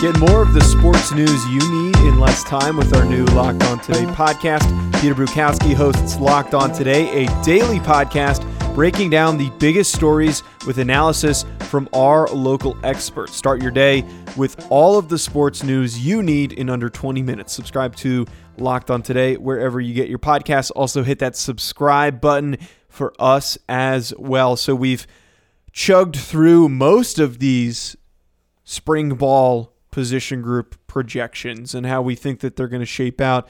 Get 0.00 0.16
more 0.20 0.42
of 0.42 0.54
the 0.54 0.60
sports 0.60 1.12
news 1.12 1.44
you 1.48 1.58
need 1.58 1.96
in 1.96 2.20
less 2.20 2.44
time 2.44 2.76
with 2.76 2.94
our 2.94 3.04
new 3.04 3.24
Locked 3.24 3.64
On 3.64 3.80
Today 3.80 4.04
podcast. 4.04 4.62
Peter 5.00 5.12
Bukowski 5.12 5.74
hosts 5.74 6.20
Locked 6.20 6.54
On 6.54 6.70
Today, 6.70 7.24
a 7.24 7.42
daily 7.42 7.80
podcast 7.80 8.44
breaking 8.76 9.10
down 9.10 9.38
the 9.38 9.50
biggest 9.58 9.92
stories 9.92 10.44
with 10.68 10.78
analysis 10.78 11.44
from 11.62 11.88
our 11.92 12.28
local 12.28 12.78
experts. 12.84 13.34
Start 13.34 13.60
your 13.60 13.72
day 13.72 14.04
with 14.36 14.64
all 14.70 14.98
of 14.98 15.08
the 15.08 15.18
sports 15.18 15.64
news 15.64 15.98
you 15.98 16.22
need 16.22 16.52
in 16.52 16.70
under 16.70 16.88
20 16.88 17.20
minutes. 17.20 17.52
Subscribe 17.52 17.96
to 17.96 18.24
Locked 18.56 18.92
On 18.92 19.02
Today 19.02 19.36
wherever 19.36 19.80
you 19.80 19.94
get 19.94 20.08
your 20.08 20.20
podcasts. 20.20 20.70
Also, 20.76 21.02
hit 21.02 21.18
that 21.18 21.34
subscribe 21.34 22.20
button 22.20 22.56
for 22.88 23.14
us 23.18 23.58
as 23.68 24.14
well. 24.16 24.54
So, 24.54 24.76
we've 24.76 25.08
chugged 25.72 26.14
through 26.14 26.68
most 26.68 27.18
of 27.18 27.40
these 27.40 27.96
spring 28.62 29.16
ball 29.16 29.74
position 29.90 30.42
group 30.42 30.76
projections 30.86 31.74
and 31.74 31.86
how 31.86 32.02
we 32.02 32.14
think 32.14 32.40
that 32.40 32.56
they're 32.56 32.68
going 32.68 32.80
to 32.80 32.86
shape 32.86 33.20
out. 33.20 33.48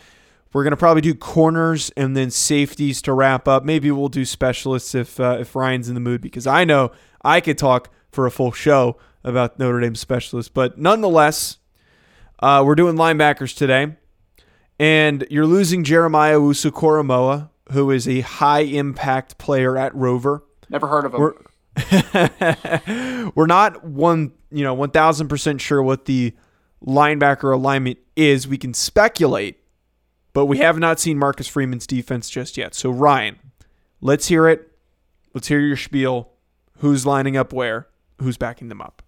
We're 0.53 0.63
going 0.65 0.73
to 0.73 0.79
probably 0.79 1.03
do 1.03 1.15
corners 1.15 1.91
and 1.97 2.17
then 2.17 2.31
safeties 2.31 3.03
to 3.03 3.13
wrap 3.13 3.47
up. 3.47 3.65
Maybe 3.65 3.91
we'll 3.91 4.09
do 4.09 4.25
specialists 4.25 4.95
if 4.95 5.21
uh, 5.21 5.39
if 5.41 5.55
Ryan's 5.55 5.89
in 5.89 5.95
the 5.95 6.01
mood 6.01 6.21
because 6.21 6.47
I 6.47 6.65
know 6.65 6.93
I 7.23 7.41
could 7.41 7.59
talk 7.59 7.91
for 8.11 8.27
a 8.27 8.31
full 8.31 8.53
show 8.53 8.97
about 9.25 9.59
Notre 9.59 9.81
Dame 9.81 9.95
specialists. 9.95 10.51
But 10.53 10.79
nonetheless, 10.79 11.59
uh, 12.41 12.63
we're 12.65 12.77
doing 12.77 12.97
linebackers 12.97 13.55
today, 13.55 13.97
and 14.79 15.27
you're 15.29 15.47
losing 15.47 15.85
Jeremiah 15.85 16.39
Owusu-Koramoah, 16.39 17.51
who 17.73 17.91
is 17.91 18.09
a 18.09 18.21
high 18.21 18.61
impact 18.61 19.37
player 19.37 19.77
at 19.77 19.95
Rover. 19.95 20.45
Never 20.71 20.87
heard 20.87 21.05
of 21.05 21.15
him. 21.15 21.21
We're, 21.21 21.35
we're 23.35 23.47
not 23.47 23.85
one, 23.85 24.33
you 24.51 24.65
know, 24.65 24.75
one 24.75 24.91
thousand 24.91 25.29
percent 25.29 25.61
sure 25.61 25.83
what 25.83 26.05
the 26.07 26.35
linebacker 26.85 27.53
alignment 27.53 27.99
is. 28.17 28.49
We 28.49 28.59
can 28.59 28.75
speculate, 28.75 29.59
but 30.33 30.47
we 30.47 30.59
have 30.59 30.79
not 30.79 31.01
seen 31.01 31.19
Marcus 31.19 31.49
Freeman's 31.49 31.87
defense 31.87 32.31
just 32.31 32.57
yet. 32.57 32.75
So 32.75 32.91
Ryan, 32.91 33.39
let's 34.01 34.29
hear 34.29 34.49
it. 34.49 34.71
Let's 35.35 35.49
hear 35.49 35.61
your 35.61 35.77
spiel. 35.77 36.31
Who's 36.79 37.05
lining 37.05 37.37
up 37.37 37.53
where? 37.53 37.89
Who's 38.21 38.37
backing 38.37 38.69
them 38.69 38.81
up? 38.81 39.03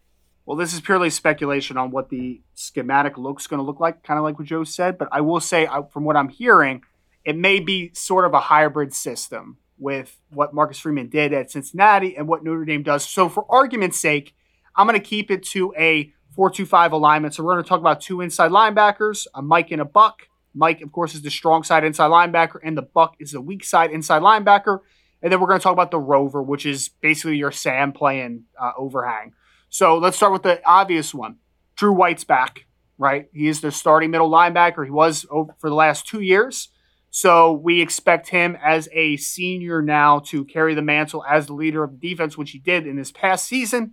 Well, 0.46 0.56
this 0.56 0.74
is 0.74 0.80
purely 0.80 1.10
speculation 1.10 1.76
on 1.76 1.92
what 1.92 2.08
the 2.08 2.40
schematic 2.54 3.16
looks 3.16 3.46
going 3.46 3.58
to 3.58 3.64
look 3.64 3.78
like, 3.78 4.02
kind 4.02 4.18
of 4.18 4.24
like 4.24 4.38
what 4.38 4.48
Joe 4.48 4.64
said. 4.64 4.98
But 4.98 5.08
I 5.12 5.20
will 5.20 5.38
say, 5.38 5.68
from 5.92 6.04
what 6.04 6.16
I'm 6.16 6.28
hearing, 6.28 6.82
it 7.24 7.36
may 7.36 7.60
be 7.60 7.92
sort 7.94 8.24
of 8.24 8.34
a 8.34 8.40
hybrid 8.40 8.92
system 8.92 9.58
with 9.80 10.18
what 10.30 10.54
Marcus 10.54 10.78
Freeman 10.78 11.08
did 11.08 11.32
at 11.32 11.50
Cincinnati 11.50 12.16
and 12.16 12.28
what 12.28 12.44
Notre 12.44 12.64
Dame 12.64 12.82
does. 12.82 13.08
So, 13.08 13.28
for 13.28 13.44
argument's 13.48 13.98
sake, 13.98 14.34
I'm 14.76 14.86
going 14.86 15.00
to 15.00 15.04
keep 15.04 15.30
it 15.30 15.42
to 15.48 15.74
a 15.76 16.12
4 16.34 16.50
2 16.50 16.66
5 16.66 16.92
alignment. 16.92 17.34
So, 17.34 17.42
we're 17.42 17.54
going 17.54 17.64
to 17.64 17.68
talk 17.68 17.80
about 17.80 18.00
two 18.00 18.20
inside 18.20 18.50
linebackers, 18.50 19.26
a 19.34 19.42
Mike 19.42 19.70
and 19.70 19.80
a 19.80 19.84
Buck. 19.84 20.28
Mike, 20.54 20.80
of 20.82 20.92
course, 20.92 21.14
is 21.14 21.22
the 21.22 21.30
strong 21.30 21.62
side 21.62 21.84
inside 21.84 22.08
linebacker, 22.08 22.58
and 22.62 22.76
the 22.76 22.82
Buck 22.82 23.14
is 23.18 23.32
the 23.32 23.40
weak 23.40 23.64
side 23.64 23.90
inside 23.90 24.22
linebacker. 24.22 24.80
And 25.22 25.32
then 25.32 25.40
we're 25.40 25.46
going 25.46 25.60
to 25.60 25.62
talk 25.62 25.72
about 25.72 25.90
the 25.90 25.98
Rover, 25.98 26.42
which 26.42 26.64
is 26.64 26.88
basically 26.88 27.36
your 27.36 27.52
Sam 27.52 27.92
playing 27.92 28.44
uh, 28.60 28.72
overhang. 28.76 29.32
So, 29.68 29.96
let's 29.96 30.16
start 30.16 30.32
with 30.32 30.42
the 30.42 30.60
obvious 30.64 31.14
one 31.14 31.36
Drew 31.76 31.92
White's 31.92 32.24
back, 32.24 32.66
right? 32.98 33.28
He 33.32 33.48
is 33.48 33.60
the 33.60 33.72
starting 33.72 34.10
middle 34.10 34.30
linebacker. 34.30 34.84
He 34.84 34.90
was 34.90 35.22
for 35.24 35.68
the 35.68 35.74
last 35.74 36.06
two 36.06 36.20
years. 36.20 36.68
So 37.10 37.52
we 37.52 37.82
expect 37.82 38.28
him 38.28 38.56
as 38.62 38.88
a 38.92 39.16
senior 39.16 39.82
now 39.82 40.20
to 40.26 40.44
carry 40.44 40.74
the 40.74 40.82
mantle 40.82 41.24
as 41.28 41.46
the 41.46 41.54
leader 41.54 41.82
of 41.82 41.98
the 41.98 42.08
defense, 42.08 42.38
which 42.38 42.52
he 42.52 42.58
did 42.58 42.86
in 42.86 42.96
this 42.96 43.10
past 43.10 43.46
season. 43.46 43.92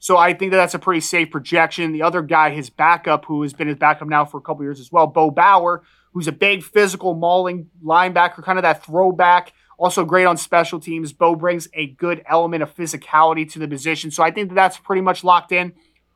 So 0.00 0.16
I 0.16 0.34
think 0.34 0.50
that 0.50 0.56
that's 0.56 0.74
a 0.74 0.78
pretty 0.78 1.00
safe 1.00 1.30
projection. 1.30 1.92
The 1.92 2.02
other 2.02 2.22
guy, 2.22 2.50
his 2.50 2.70
backup, 2.70 3.26
who 3.26 3.42
has 3.42 3.52
been 3.52 3.68
his 3.68 3.76
backup 3.76 4.08
now 4.08 4.24
for 4.24 4.38
a 4.38 4.40
couple 4.40 4.64
years 4.64 4.80
as 4.80 4.90
well, 4.90 5.06
Bo 5.06 5.30
Bauer, 5.30 5.82
who's 6.12 6.26
a 6.26 6.32
big 6.32 6.64
physical 6.64 7.14
mauling 7.14 7.70
linebacker, 7.84 8.42
kind 8.42 8.58
of 8.58 8.62
that 8.62 8.84
throwback. 8.84 9.52
Also 9.78 10.04
great 10.04 10.24
on 10.24 10.36
special 10.36 10.80
teams. 10.80 11.12
Bo 11.12 11.36
brings 11.36 11.68
a 11.74 11.86
good 11.86 12.22
element 12.28 12.62
of 12.62 12.74
physicality 12.74 13.50
to 13.52 13.58
the 13.58 13.68
position. 13.68 14.10
So 14.10 14.22
I 14.22 14.30
think 14.30 14.48
that 14.48 14.54
that's 14.54 14.78
pretty 14.78 15.02
much 15.02 15.22
locked 15.22 15.52
in. 15.52 15.72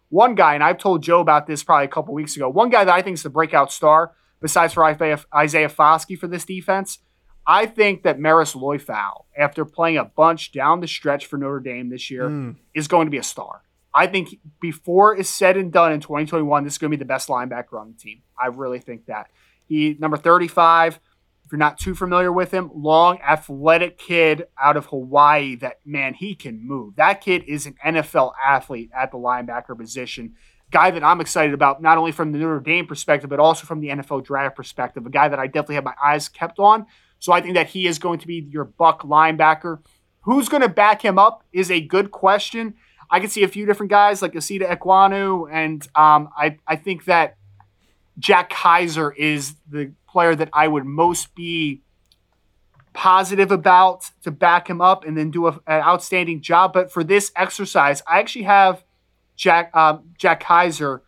One 0.08 0.34
guy, 0.34 0.54
and 0.54 0.64
I've 0.64 0.78
told 0.78 1.02
Joe 1.02 1.20
about 1.20 1.46
this 1.46 1.62
probably 1.62 1.86
a 1.86 1.88
couple 1.88 2.12
weeks 2.14 2.36
ago, 2.36 2.48
one 2.48 2.70
guy 2.70 2.84
that 2.84 2.94
I 2.94 3.02
think 3.02 3.14
is 3.14 3.22
the 3.22 3.30
breakout 3.30 3.70
star 3.72 4.12
besides 4.44 4.74
for 4.74 4.84
Isaiah 4.84 5.70
Foskey 5.70 6.18
for 6.18 6.26
this 6.26 6.44
defense. 6.44 6.98
I 7.46 7.64
think 7.64 8.02
that 8.02 8.18
Marist 8.18 8.54
Liufau, 8.54 9.24
after 9.38 9.64
playing 9.64 9.96
a 9.96 10.04
bunch 10.04 10.52
down 10.52 10.80
the 10.80 10.86
stretch 10.86 11.24
for 11.24 11.38
Notre 11.38 11.60
Dame 11.60 11.88
this 11.88 12.10
year, 12.10 12.28
mm. 12.28 12.54
is 12.74 12.86
going 12.86 13.06
to 13.06 13.10
be 13.10 13.16
a 13.16 13.22
star. 13.22 13.62
I 13.94 14.06
think 14.06 14.38
before 14.60 15.16
it's 15.16 15.30
said 15.30 15.56
and 15.56 15.72
done 15.72 15.92
in 15.92 16.00
2021, 16.00 16.62
this 16.62 16.74
is 16.74 16.78
going 16.78 16.90
to 16.90 16.96
be 16.98 17.00
the 17.00 17.06
best 17.06 17.28
linebacker 17.28 17.80
on 17.80 17.92
the 17.92 17.98
team. 17.98 18.20
I 18.38 18.48
really 18.48 18.80
think 18.80 19.06
that. 19.06 19.30
He 19.66 19.96
number 19.98 20.18
35. 20.18 21.00
If 21.46 21.52
you're 21.52 21.58
not 21.58 21.78
too 21.78 21.94
familiar 21.94 22.30
with 22.30 22.50
him, 22.50 22.70
long, 22.74 23.20
athletic 23.26 23.96
kid 23.96 24.46
out 24.62 24.76
of 24.76 24.86
Hawaii. 24.86 25.56
That 25.56 25.80
man, 25.86 26.12
he 26.12 26.34
can 26.34 26.66
move. 26.66 26.96
That 26.96 27.22
kid 27.22 27.44
is 27.44 27.64
an 27.64 27.76
NFL 27.82 28.32
athlete 28.46 28.90
at 28.94 29.10
the 29.10 29.16
linebacker 29.16 29.78
position 29.78 30.34
guy 30.74 30.90
that 30.90 31.04
I'm 31.04 31.20
excited 31.20 31.54
about, 31.54 31.80
not 31.80 31.98
only 31.98 32.10
from 32.10 32.32
the 32.32 32.38
Notre 32.38 32.58
Dame 32.58 32.84
perspective, 32.84 33.30
but 33.30 33.38
also 33.38 33.64
from 33.64 33.78
the 33.78 33.90
NFL 33.90 34.24
draft 34.24 34.56
perspective. 34.56 35.06
A 35.06 35.10
guy 35.10 35.28
that 35.28 35.38
I 35.38 35.46
definitely 35.46 35.76
have 35.76 35.84
my 35.84 35.94
eyes 36.04 36.28
kept 36.28 36.58
on. 36.58 36.86
So 37.20 37.32
I 37.32 37.40
think 37.40 37.54
that 37.54 37.68
he 37.68 37.86
is 37.86 38.00
going 38.00 38.18
to 38.18 38.26
be 38.26 38.48
your 38.50 38.64
buck 38.64 39.02
linebacker. 39.02 39.78
Who's 40.22 40.48
going 40.48 40.62
to 40.62 40.68
back 40.68 41.00
him 41.00 41.16
up 41.16 41.44
is 41.52 41.70
a 41.70 41.80
good 41.80 42.10
question. 42.10 42.74
I 43.08 43.20
can 43.20 43.30
see 43.30 43.44
a 43.44 43.48
few 43.48 43.66
different 43.66 43.90
guys 43.90 44.20
like 44.20 44.32
Osita 44.32 44.68
Ekwonu, 44.68 45.48
and 45.48 45.86
um, 45.94 46.28
I, 46.36 46.58
I 46.66 46.74
think 46.74 47.04
that 47.04 47.36
Jack 48.18 48.50
Kiser 48.50 49.14
is 49.16 49.54
the 49.70 49.92
player 50.08 50.34
that 50.34 50.48
I 50.52 50.66
would 50.66 50.84
most 50.84 51.36
be 51.36 51.82
positive 52.94 53.52
about 53.52 54.10
to 54.22 54.32
back 54.32 54.68
him 54.68 54.80
up 54.80 55.04
and 55.04 55.16
then 55.16 55.30
do 55.30 55.46
a, 55.46 55.52
an 55.68 55.82
outstanding 55.82 56.40
job. 56.40 56.72
But 56.72 56.90
for 56.90 57.04
this 57.04 57.30
exercise, 57.36 58.02
I 58.08 58.18
actually 58.18 58.44
have 58.44 58.83
Jack 59.36 59.74
um, 59.74 60.10
Jack 60.18 60.42
Kiser 60.42 61.00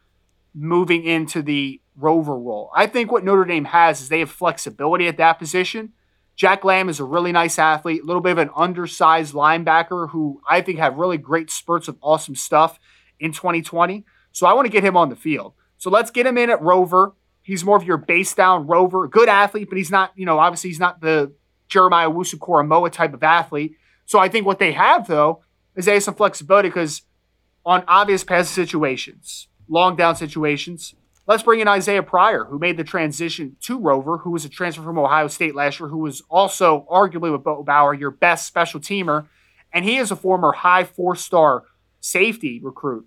moving 0.55 1.05
into 1.05 1.43
the 1.43 1.81
rover 1.97 2.37
role. 2.37 2.71
I 2.75 2.87
think 2.87 3.11
what 3.11 3.25
Notre 3.25 3.45
Dame 3.45 3.67
has 3.67 4.01
is 4.01 4.09
they 4.09 4.21
have 4.21 4.31
flexibility 4.31 5.09
at 5.09 5.17
that 5.19 5.35
position. 5.35 5.93
Jack 6.35 6.65
Lamb 6.65 6.89
is 6.89 7.01
a 7.01 7.05
really 7.05 7.33
nice 7.33 7.59
athlete, 7.59 8.03
a 8.03 8.05
little 8.05 8.21
bit 8.21 8.33
of 8.33 8.39
an 8.39 8.51
undersized 8.55 9.33
linebacker 9.35 10.11
who 10.11 10.43
I 10.49 10.61
think 10.61 10.79
had 10.79 10.99
really 10.99 11.17
great 11.17 11.51
spurts 11.51 11.89
of 11.89 11.97
awesome 12.03 12.35
stuff 12.35 12.79
in 13.19 13.33
2020. 13.33 14.05
So 14.33 14.47
I 14.47 14.53
want 14.53 14.67
to 14.67 14.73
get 14.73 14.85
him 14.85 14.99
on 14.99 15.09
the 15.09 15.17
field. 15.17 15.55
So 15.79 15.89
let's 15.89 16.11
get 16.11 16.27
him 16.27 16.37
in 16.37 16.51
at 16.51 16.61
rover. 16.61 17.15
He's 17.43 17.65
more 17.65 17.77
of 17.77 17.85
your 17.85 17.97
base 17.97 18.35
down 18.35 18.67
rover, 18.67 19.09
good 19.09 19.31
athlete, 19.31 19.69
but 19.71 19.79
he's 19.79 19.91
not, 19.91 20.13
you 20.15 20.27
know, 20.27 20.39
obviously 20.39 20.69
he's 20.69 20.81
not 20.81 21.01
the 21.01 21.33
Jeremiah 21.69 22.11
Owusu-Koramoah 22.11 22.93
type 22.93 23.15
of 23.15 23.23
athlete. 23.23 23.77
So 24.05 24.19
I 24.19 24.29
think 24.29 24.45
what 24.45 24.59
they 24.59 24.73
have 24.73 25.07
though 25.07 25.43
is 25.75 25.87
they 25.87 25.95
have 25.95 26.03
some 26.03 26.15
flexibility 26.15 26.69
because 26.69 27.03
on 27.67 27.83
obvious 27.89 28.23
pass 28.23 28.49
situations, 28.49 29.49
long 29.69 29.97
down 29.97 30.15
situations. 30.15 30.95
Let's 31.27 31.43
bring 31.43 31.59
in 31.59 31.67
Isaiah 31.67 32.05
Pryor, 32.05 32.45
who 32.45 32.61
made 32.61 32.77
the 32.77 32.85
transition 32.85 33.57
to 33.63 33.81
Rover, 33.81 34.19
who 34.19 34.31
was 34.31 34.45
a 34.45 34.49
transfer 34.49 34.83
from 34.85 34.97
Ohio 34.97 35.27
State 35.27 35.57
last 35.57 35.81
year, 35.81 35.89
who 35.89 35.99
was 35.99 36.23
also 36.31 36.87
arguably 36.89 37.33
with 37.33 37.43
Bo 37.43 37.65
Bauer, 37.65 37.93
your 37.93 38.13
best 38.13 38.47
special 38.47 38.79
teamer. 38.79 39.27
And 39.73 39.85
he 39.85 39.97
is 39.97 40.13
a 40.13 40.17
former 40.17 40.53
high 40.53 40.85
four 40.85 41.17
star 41.17 41.65
safety 42.01 42.61
recruit 42.63 43.05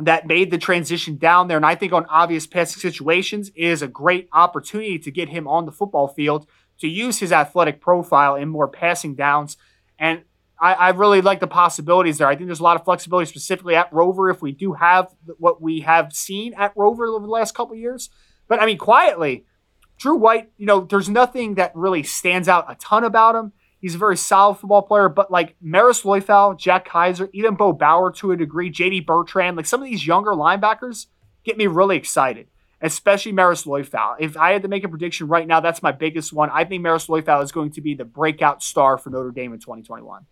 that 0.00 0.26
made 0.26 0.50
the 0.50 0.58
transition 0.58 1.16
down 1.16 1.46
there. 1.46 1.56
And 1.56 1.64
I 1.64 1.76
think 1.76 1.92
on 1.92 2.04
obvious 2.06 2.46
passing 2.48 2.80
situations 2.80 3.52
is 3.54 3.80
a 3.80 3.88
great 3.88 4.28
opportunity 4.32 4.98
to 4.98 5.10
get 5.12 5.28
him 5.28 5.46
on 5.46 5.64
the 5.64 5.72
football 5.72 6.08
field 6.08 6.48
to 6.80 6.88
use 6.88 7.20
his 7.20 7.32
athletic 7.32 7.80
profile 7.80 8.34
in 8.34 8.48
more 8.48 8.68
passing 8.68 9.14
downs. 9.14 9.56
And 9.96 10.22
I, 10.58 10.72
I, 10.72 10.88
really 10.90 11.20
like 11.20 11.40
the 11.40 11.46
possibilities 11.46 12.18
there. 12.18 12.28
I 12.28 12.34
think 12.34 12.48
there's 12.48 12.60
a 12.60 12.64
lot 12.64 12.76
of 12.76 12.84
flexibility 12.84 13.28
specifically 13.28 13.74
at 13.74 13.92
Rover 13.92 14.30
if 14.30 14.40
we 14.40 14.52
do 14.52 14.72
have 14.74 15.14
what 15.38 15.60
we 15.60 15.80
have 15.80 16.12
seen 16.12 16.54
at 16.54 16.72
Rover 16.76 17.06
over 17.06 17.26
the 17.26 17.32
last 17.32 17.54
couple 17.54 17.76
years. 17.76 18.08
But 18.48 18.60
I 18.60 18.66
mean, 18.66 18.78
quietly, 18.78 19.44
Drew 19.98 20.16
White, 20.16 20.50
you 20.56 20.66
know, 20.66 20.80
there's 20.80 21.08
nothing 21.08 21.54
that 21.54 21.72
really 21.74 22.02
stands 22.02 22.48
out 22.48 22.70
a 22.70 22.74
ton 22.76 23.04
about 23.04 23.34
him. 23.34 23.52
He's 23.80 23.94
a 23.94 23.98
very 23.98 24.16
solid 24.16 24.56
football 24.56 24.82
player, 24.82 25.08
but 25.08 25.30
like 25.30 25.56
Marist 25.62 26.04
Liufau, 26.04 26.58
Jack 26.58 26.88
Kiser, 26.88 27.28
even 27.32 27.54
Bo 27.54 27.72
Bauer 27.72 28.10
to 28.12 28.32
a 28.32 28.36
degree, 28.36 28.70
JD 28.70 29.06
Bertrand, 29.06 29.56
like 29.56 29.66
some 29.66 29.82
of 29.82 29.88
these 29.88 30.06
younger 30.06 30.32
linebackers 30.32 31.06
get 31.44 31.58
me 31.58 31.66
really 31.66 31.96
excited, 31.96 32.48
especially 32.80 33.32
Marist 33.32 33.66
Liufau. 33.66 34.16
If 34.18 34.36
I 34.36 34.52
had 34.52 34.62
to 34.62 34.68
make 34.68 34.84
a 34.84 34.88
prediction 34.88 35.28
right 35.28 35.46
now, 35.46 35.60
that's 35.60 35.82
my 35.82 35.92
biggest 35.92 36.32
one. 36.32 36.50
I 36.50 36.64
think 36.64 36.82
Marist 36.82 37.08
Liufau 37.08 37.42
is 37.42 37.52
going 37.52 37.70
to 37.72 37.80
be 37.82 37.94
the 37.94 38.04
breakout 38.04 38.62
star 38.62 38.96
for 38.96 39.10
Notre 39.10 39.30
Dame 39.30 39.52
in 39.52 39.60
2021. 39.60 40.26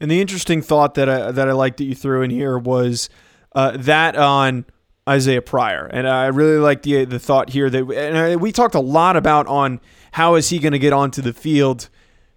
And 0.00 0.10
the 0.10 0.20
interesting 0.20 0.62
thought 0.62 0.94
that 0.94 1.08
I 1.08 1.30
that 1.32 1.48
I 1.48 1.52
liked 1.52 1.78
that 1.78 1.84
you 1.84 1.94
threw 1.94 2.22
in 2.22 2.30
here 2.30 2.58
was 2.58 3.08
uh, 3.54 3.76
that 3.76 4.16
on 4.16 4.64
Isaiah 5.08 5.42
Pryor, 5.42 5.86
and 5.86 6.06
I 6.06 6.26
really 6.26 6.58
like 6.58 6.82
the 6.82 7.04
the 7.04 7.18
thought 7.18 7.50
here 7.50 7.70
that 7.70 7.90
and 7.90 8.40
we 8.40 8.52
talked 8.52 8.74
a 8.74 8.80
lot 8.80 9.16
about 9.16 9.46
on 9.46 9.80
how 10.12 10.34
is 10.34 10.50
he 10.50 10.58
going 10.58 10.72
to 10.72 10.78
get 10.78 10.92
onto 10.92 11.22
the 11.22 11.32
field, 11.32 11.88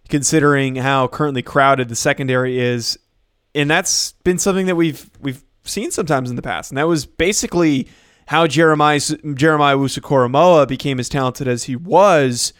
considering 0.09 0.75
how 0.77 1.07
currently 1.07 1.41
crowded 1.41 1.89
the 1.89 1.95
secondary 1.95 2.59
is, 2.59 2.97
and 3.53 3.69
that's 3.69 4.13
been 4.23 4.39
something 4.39 4.65
that 4.65 4.75
we've 4.75 5.09
we've 5.19 5.43
seen 5.63 5.91
sometimes 5.91 6.29
in 6.29 6.35
the 6.35 6.41
past, 6.41 6.71
and 6.71 6.77
that 6.77 6.87
was 6.87 7.05
basically 7.05 7.87
how 8.27 8.47
Jeremiah 8.47 9.01
Jeremiah 9.33 9.75
Owusu-Koramoah 9.75 10.67
became 10.67 10.99
as 10.99 11.09
talented 11.09 11.47
as 11.47 11.65
he 11.65 11.75
was 11.75 12.53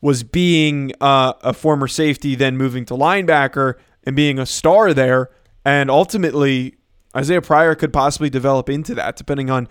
was 0.00 0.22
being 0.22 0.92
uh, 1.00 1.34
a 1.42 1.52
former 1.52 1.88
safety, 1.88 2.34
then 2.34 2.56
moving 2.56 2.84
to 2.86 2.94
linebacker 2.94 3.74
and 4.08 4.16
being 4.16 4.38
a 4.38 4.46
star 4.46 4.94
there, 4.94 5.28
and 5.66 5.90
ultimately 5.90 6.76
Isaiah 7.14 7.42
Pryor 7.42 7.74
could 7.74 7.92
possibly 7.92 8.30
develop 8.30 8.70
into 8.70 8.94
that, 8.94 9.16
depending 9.16 9.50
on 9.50 9.68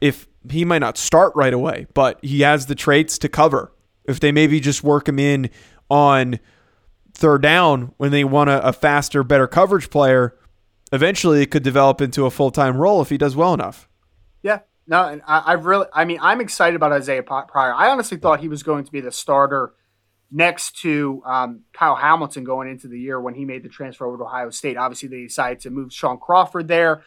if 0.00 0.26
he 0.50 0.64
might 0.64 0.78
not 0.78 0.96
start 0.96 1.34
right 1.36 1.52
away, 1.52 1.86
but 1.92 2.18
he 2.24 2.40
has 2.40 2.66
the 2.66 2.74
traits 2.74 3.18
to 3.18 3.28
cover. 3.28 3.74
If 4.06 4.18
they 4.18 4.32
maybe 4.32 4.60
just 4.60 4.82
work 4.82 5.10
him 5.10 5.18
in 5.18 5.50
on 5.90 6.40
third 7.12 7.42
down 7.42 7.92
when 7.98 8.12
they 8.12 8.24
want 8.24 8.48
a, 8.48 8.66
a 8.66 8.72
faster, 8.72 9.22
better 9.22 9.46
coverage 9.46 9.90
player, 9.90 10.34
eventually 10.90 11.42
it 11.42 11.50
could 11.50 11.62
develop 11.62 12.00
into 12.00 12.24
a 12.24 12.30
full 12.30 12.50
time 12.50 12.78
role 12.78 13.02
if 13.02 13.10
he 13.10 13.18
does 13.18 13.36
well 13.36 13.52
enough. 13.52 13.90
Yeah, 14.42 14.60
no, 14.86 15.06
and 15.06 15.20
I, 15.26 15.50
have 15.50 15.66
really, 15.66 15.86
I 15.92 16.06
mean, 16.06 16.20
I'm 16.22 16.40
excited 16.40 16.76
about 16.76 16.92
Isaiah 16.92 17.22
Pryor. 17.22 17.74
I 17.74 17.90
honestly 17.90 18.16
thought 18.16 18.40
he 18.40 18.48
was 18.48 18.62
going 18.62 18.84
to 18.84 18.90
be 18.90 19.02
the 19.02 19.12
starter 19.12 19.74
next 20.30 20.78
to 20.80 21.22
um, 21.24 21.60
Kyle 21.72 21.94
Hamilton 21.94 22.44
going 22.44 22.68
into 22.68 22.88
the 22.88 22.98
year 22.98 23.20
when 23.20 23.34
he 23.34 23.44
made 23.44 23.62
the 23.62 23.68
transfer 23.68 24.06
over 24.06 24.16
to 24.18 24.24
Ohio 24.24 24.50
State. 24.50 24.76
Obviously, 24.76 25.08
they 25.08 25.22
decided 25.22 25.60
to 25.60 25.70
move 25.70 25.92
Shaun 25.92 26.18
Crawford 26.18 26.68
there 26.68 27.02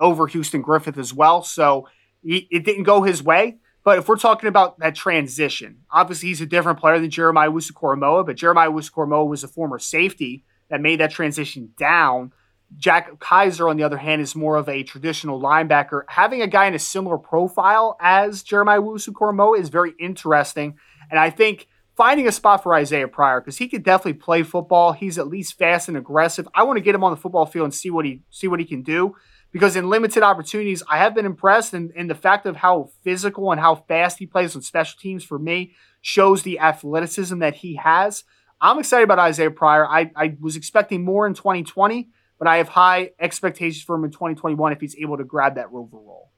over 0.00 0.26
Houston 0.26 0.62
Griffith 0.62 0.98
as 0.98 1.12
well. 1.12 1.42
So 1.42 1.88
he, 2.22 2.48
it 2.50 2.64
didn't 2.64 2.84
go 2.84 3.02
his 3.02 3.22
way. 3.22 3.58
But 3.84 3.98
if 3.98 4.08
we're 4.08 4.16
talking 4.16 4.48
about 4.48 4.78
that 4.78 4.94
transition, 4.94 5.78
obviously 5.90 6.28
he's 6.28 6.40
a 6.40 6.46
different 6.46 6.78
player 6.78 7.00
than 7.00 7.10
Jeremiah 7.10 7.50
Owusu-Koramoah, 7.50 8.24
but 8.24 8.36
Jeremiah 8.36 8.70
Owusu-Koramoah 8.70 9.28
was 9.28 9.42
a 9.42 9.48
former 9.48 9.80
safety 9.80 10.44
that 10.68 10.80
made 10.80 11.00
that 11.00 11.10
transition 11.10 11.70
down. 11.76 12.32
Jack 12.76 13.18
Kiser, 13.18 13.68
on 13.68 13.76
the 13.76 13.82
other 13.82 13.98
hand, 13.98 14.22
is 14.22 14.36
more 14.36 14.56
of 14.56 14.68
a 14.68 14.84
traditional 14.84 15.40
linebacker. 15.40 16.02
Having 16.08 16.42
a 16.42 16.46
guy 16.46 16.66
in 16.66 16.74
a 16.74 16.78
similar 16.78 17.18
profile 17.18 17.96
as 18.00 18.42
Jeremiah 18.42 18.80
Owusu-Koramoah 18.80 19.58
is 19.58 19.68
very 19.68 19.94
interesting. 19.98 20.78
And 21.10 21.18
I 21.18 21.30
think 21.30 21.66
finding 21.96 22.26
a 22.26 22.32
spot 22.32 22.62
for 22.62 22.74
Isaiah 22.74 23.08
Pryor, 23.08 23.40
because 23.40 23.58
he 23.58 23.68
could 23.68 23.82
definitely 23.82 24.14
play 24.14 24.42
football. 24.42 24.92
He's 24.92 25.18
at 25.18 25.28
least 25.28 25.58
fast 25.58 25.88
and 25.88 25.96
aggressive. 25.96 26.48
I 26.54 26.62
want 26.62 26.76
to 26.76 26.82
get 26.82 26.94
him 26.94 27.04
on 27.04 27.12
the 27.12 27.16
football 27.16 27.46
field 27.46 27.64
and 27.64 27.74
see 27.74 27.90
what 27.90 28.04
he 28.04 28.22
see 28.30 28.48
what 28.48 28.60
he 28.60 28.66
can 28.66 28.82
do. 28.82 29.16
Because 29.52 29.76
in 29.76 29.90
limited 29.90 30.22
opportunities, 30.22 30.82
I 30.88 30.96
have 30.96 31.14
been 31.14 31.26
impressed, 31.26 31.74
and, 31.74 31.92
and 31.94 32.08
the 32.08 32.14
fact 32.14 32.46
of 32.46 32.56
how 32.56 32.90
physical 33.02 33.52
and 33.52 33.60
how 33.60 33.74
fast 33.74 34.18
he 34.18 34.26
plays 34.26 34.56
on 34.56 34.62
special 34.62 34.98
teams 34.98 35.24
for 35.24 35.38
me 35.38 35.74
shows 36.00 36.42
the 36.42 36.58
athleticism 36.58 37.38
that 37.40 37.56
he 37.56 37.76
has. 37.76 38.24
I'm 38.62 38.78
excited 38.78 39.04
about 39.04 39.18
Isaiah 39.18 39.50
Pryor. 39.50 39.86
I, 39.86 40.10
I 40.16 40.36
was 40.40 40.56
expecting 40.56 41.04
more 41.04 41.26
in 41.26 41.34
2020 41.34 42.08
but 42.42 42.48
I 42.48 42.56
have 42.56 42.70
high 42.70 43.12
expectations 43.20 43.84
for 43.84 43.94
him 43.94 44.02
in 44.02 44.10
2021 44.10 44.72
if 44.72 44.80
he's 44.80 44.96
able 44.96 45.16
to 45.16 45.22
grab 45.22 45.54
that 45.54 45.70
rover 45.70 45.96
role. 45.96 46.32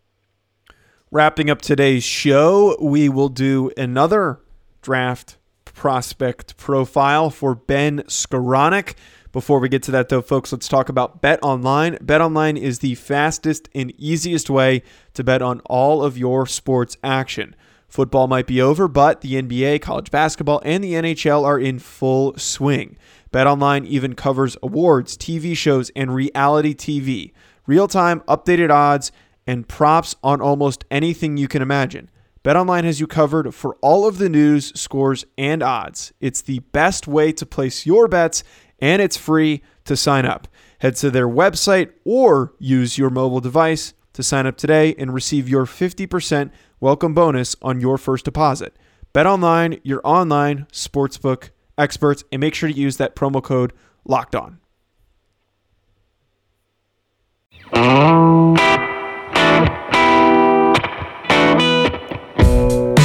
Wrapping 1.11 1.49
up 1.49 1.63
today's 1.63 2.05
show, 2.05 2.77
we 2.79 3.09
will 3.09 3.31
do 3.31 3.71
another 3.79 4.39
draft 4.83 5.39
prospect 5.75 6.57
profile 6.57 7.31
for 7.31 7.55
Ben 7.55 8.03
Skowronek. 8.03 8.95
Before 9.33 9.59
we 9.59 9.69
get 9.69 9.83
to 9.85 9.91
that, 9.91 10.09
though, 10.09 10.23
folks, 10.23 10.53
let's 10.53 10.69
talk 10.69 10.89
about 10.89 11.21
Bet 11.21 11.41
Online. 11.43 11.99
Bet 12.01 12.21
Online 12.21 12.57
is 12.57 12.79
the 12.79 12.95
fastest 12.95 13.69
and 13.75 13.93
easiest 13.99 14.49
way 14.49 14.83
to 15.15 15.25
bet 15.25 15.43
on 15.43 15.61
all 15.67 16.03
of 16.03 16.17
your 16.17 16.47
sports 16.47 16.97
action. 17.03 17.57
Football 17.89 18.27
might 18.29 18.47
be 18.47 18.61
over, 18.61 18.89
but 18.89 19.21
the 19.21 19.35
NBA, 19.35 19.81
college 19.81 20.11
basketball, 20.11 20.63
and 20.65 20.83
the 20.83 20.95
NHL 20.95 21.45
are 21.45 21.59
in 21.59 21.79
full 21.79 22.37
swing. 22.37 22.97
BetOnline 23.33 23.87
even 23.87 24.15
covers 24.15 24.57
awards, 24.63 25.17
TV 25.17 25.57
shows, 25.57 25.91
and 25.97 26.15
reality 26.15 26.75
TV, 26.75 27.33
real 27.67 27.89
time 27.89 28.21
updated 28.29 28.71
odds, 28.71 29.13
and 29.47 29.69
props 29.69 30.15
on 30.23 30.41
almost 30.41 30.85
anything 30.91 31.37
you 31.37 31.49
can 31.49 31.63
imagine. 31.63 32.11
BetOnline 32.45 32.85
has 32.85 33.01
you 33.01 33.07
covered 33.07 33.55
for 33.55 33.79
all 33.81 34.07
of 34.07 34.19
the 34.19 34.29
news, 34.29 34.71
scores, 34.79 35.25
and 35.39 35.63
odds. 35.63 36.13
It's 36.21 36.43
the 36.43 36.59
best 36.59 37.09
way 37.09 37.33
to 37.33 37.47
place 37.47 37.87
your 37.87 38.07
bets, 38.07 38.45
and 38.79 39.01
it's 39.01 39.17
free 39.17 39.63
to 39.87 39.97
sign 39.97 40.27
up. 40.27 40.47
Head 40.81 40.97
to 40.97 41.11
their 41.11 41.27
website 41.27 41.93
or 42.05 42.53
use 42.59 42.99
your 42.99 43.09
mobile 43.09 43.41
device 43.41 43.95
to 44.13 44.23
sign 44.23 44.47
up 44.47 44.59
today 44.59 44.95
and 44.99 45.15
receive 45.15 45.49
your 45.49 45.65
50% 45.65 46.51
welcome 46.81 47.15
bonus 47.15 47.57
on 47.63 47.81
your 47.81 47.97
first 47.97 48.27
deposit. 48.27 48.77
BetOnline, 49.15 49.81
your 49.83 50.03
online 50.05 50.67
sportsbook 50.71 51.49
experts, 51.79 52.25
and 52.31 52.41
make 52.41 52.55
sure 52.55 52.69
to 52.69 52.75
use 52.75 52.99
that 52.99 53.17
promo 53.17 53.43
code 53.43 53.73
locked 54.05 54.37
on. 54.37 54.59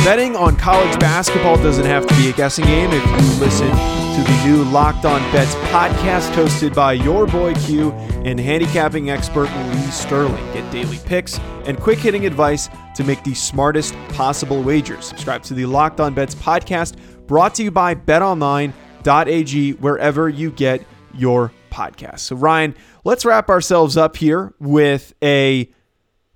Betting 0.09 0.35
on 0.35 0.55
college 0.55 0.99
basketball 0.99 1.55
doesn't 1.57 1.85
have 1.85 2.07
to 2.07 2.15
be 2.15 2.31
a 2.31 2.33
guessing 2.33 2.65
game 2.65 2.89
if 2.91 3.05
you 3.05 3.39
listen 3.39 3.67
to 3.67 4.23
the 4.23 4.43
new 4.43 4.63
Locked 4.71 5.05
On 5.05 5.21
Bets 5.31 5.53
podcast 5.69 6.31
hosted 6.31 6.73
by 6.73 6.93
your 6.93 7.27
boy 7.27 7.53
Q 7.53 7.91
and 8.25 8.39
handicapping 8.39 9.11
expert 9.11 9.47
Lee 9.67 9.91
Sterling. 9.91 10.43
Get 10.51 10.71
daily 10.71 10.97
picks 11.05 11.37
and 11.67 11.79
quick 11.79 11.99
hitting 11.99 12.25
advice 12.25 12.69
to 12.95 13.03
make 13.03 13.23
the 13.23 13.35
smartest 13.35 13.93
possible 14.15 14.63
wagers. 14.63 15.05
Subscribe 15.05 15.43
to 15.43 15.53
the 15.53 15.67
Locked 15.67 15.99
On 15.99 16.11
Bets 16.15 16.33
podcast 16.33 16.95
brought 17.27 17.53
to 17.53 17.63
you 17.63 17.69
by 17.69 17.93
betonline.ag, 17.93 19.73
wherever 19.73 20.27
you 20.27 20.49
get 20.49 20.83
your 21.13 21.51
podcast. 21.69 22.21
So, 22.21 22.35
Ryan, 22.35 22.73
let's 23.03 23.25
wrap 23.25 23.47
ourselves 23.47 23.95
up 23.95 24.17
here 24.17 24.55
with 24.59 25.13
a 25.21 25.69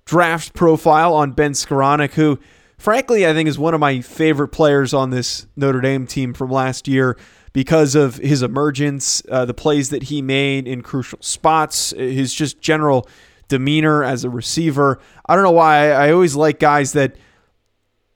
draft 0.04 0.54
profile 0.54 1.12
on 1.12 1.32
Ben 1.32 1.54
Skowronek, 1.54 2.12
who, 2.12 2.38
frankly, 2.84 3.26
I 3.26 3.32
think 3.32 3.48
is 3.48 3.58
one 3.58 3.72
of 3.72 3.80
my 3.80 4.02
favorite 4.02 4.48
players 4.48 4.92
on 4.92 5.08
this 5.08 5.46
Notre 5.56 5.80
Dame 5.80 6.06
team 6.06 6.34
from 6.34 6.50
last 6.50 6.86
year 6.86 7.16
because 7.54 7.94
of 7.94 8.16
his 8.16 8.42
emergence, 8.42 9.22
uh, 9.30 9.46
the 9.46 9.54
plays 9.54 9.88
that 9.88 10.04
he 10.04 10.20
made 10.20 10.68
in 10.68 10.82
crucial 10.82 11.18
spots, 11.22 11.94
his 11.96 12.34
just 12.34 12.60
general 12.60 13.08
demeanor 13.48 14.04
as 14.04 14.22
a 14.22 14.28
receiver. 14.28 15.00
I 15.24 15.34
don't 15.34 15.44
know 15.44 15.50
why 15.50 15.92
I 15.92 16.12
always 16.12 16.36
like 16.36 16.58
guys 16.58 16.92
that 16.92 17.16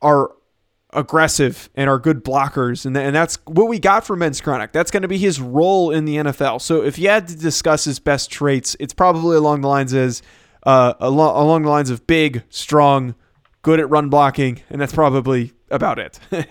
are 0.02 0.32
aggressive 0.92 1.70
and 1.74 1.88
are 1.88 1.98
good 1.98 2.22
blockers, 2.22 2.84
and, 2.84 2.94
and 2.94 3.16
that's 3.16 3.38
what 3.46 3.68
we 3.68 3.78
got 3.78 4.04
from 4.04 4.20
Skowronek. 4.20 4.72
That's 4.72 4.90
going 4.90 5.02
to 5.02 5.08
be 5.08 5.18
his 5.18 5.40
role 5.40 5.90
in 5.90 6.04
the 6.04 6.16
NFL. 6.16 6.60
So 6.60 6.82
if 6.82 6.98
you 6.98 7.08
had 7.08 7.26
to 7.28 7.36
discuss 7.36 7.84
his 7.84 8.00
best 8.00 8.30
traits, 8.30 8.76
it's 8.78 8.92
probably 8.92 9.38
along 9.38 9.62
the 9.62 9.68
lines 9.68 9.94
as 9.94 10.20
uh, 10.64 10.92
along, 11.00 11.36
along 11.36 11.62
the 11.62 11.70
lines 11.70 11.88
of 11.88 12.06
big, 12.06 12.42
strong, 12.50 13.14
good 13.62 13.80
at 13.80 13.90
run 13.90 14.08
blocking, 14.08 14.62
and 14.70 14.80
that's 14.80 14.94
probably 14.94 15.52
about 15.70 15.98
it. 15.98 16.18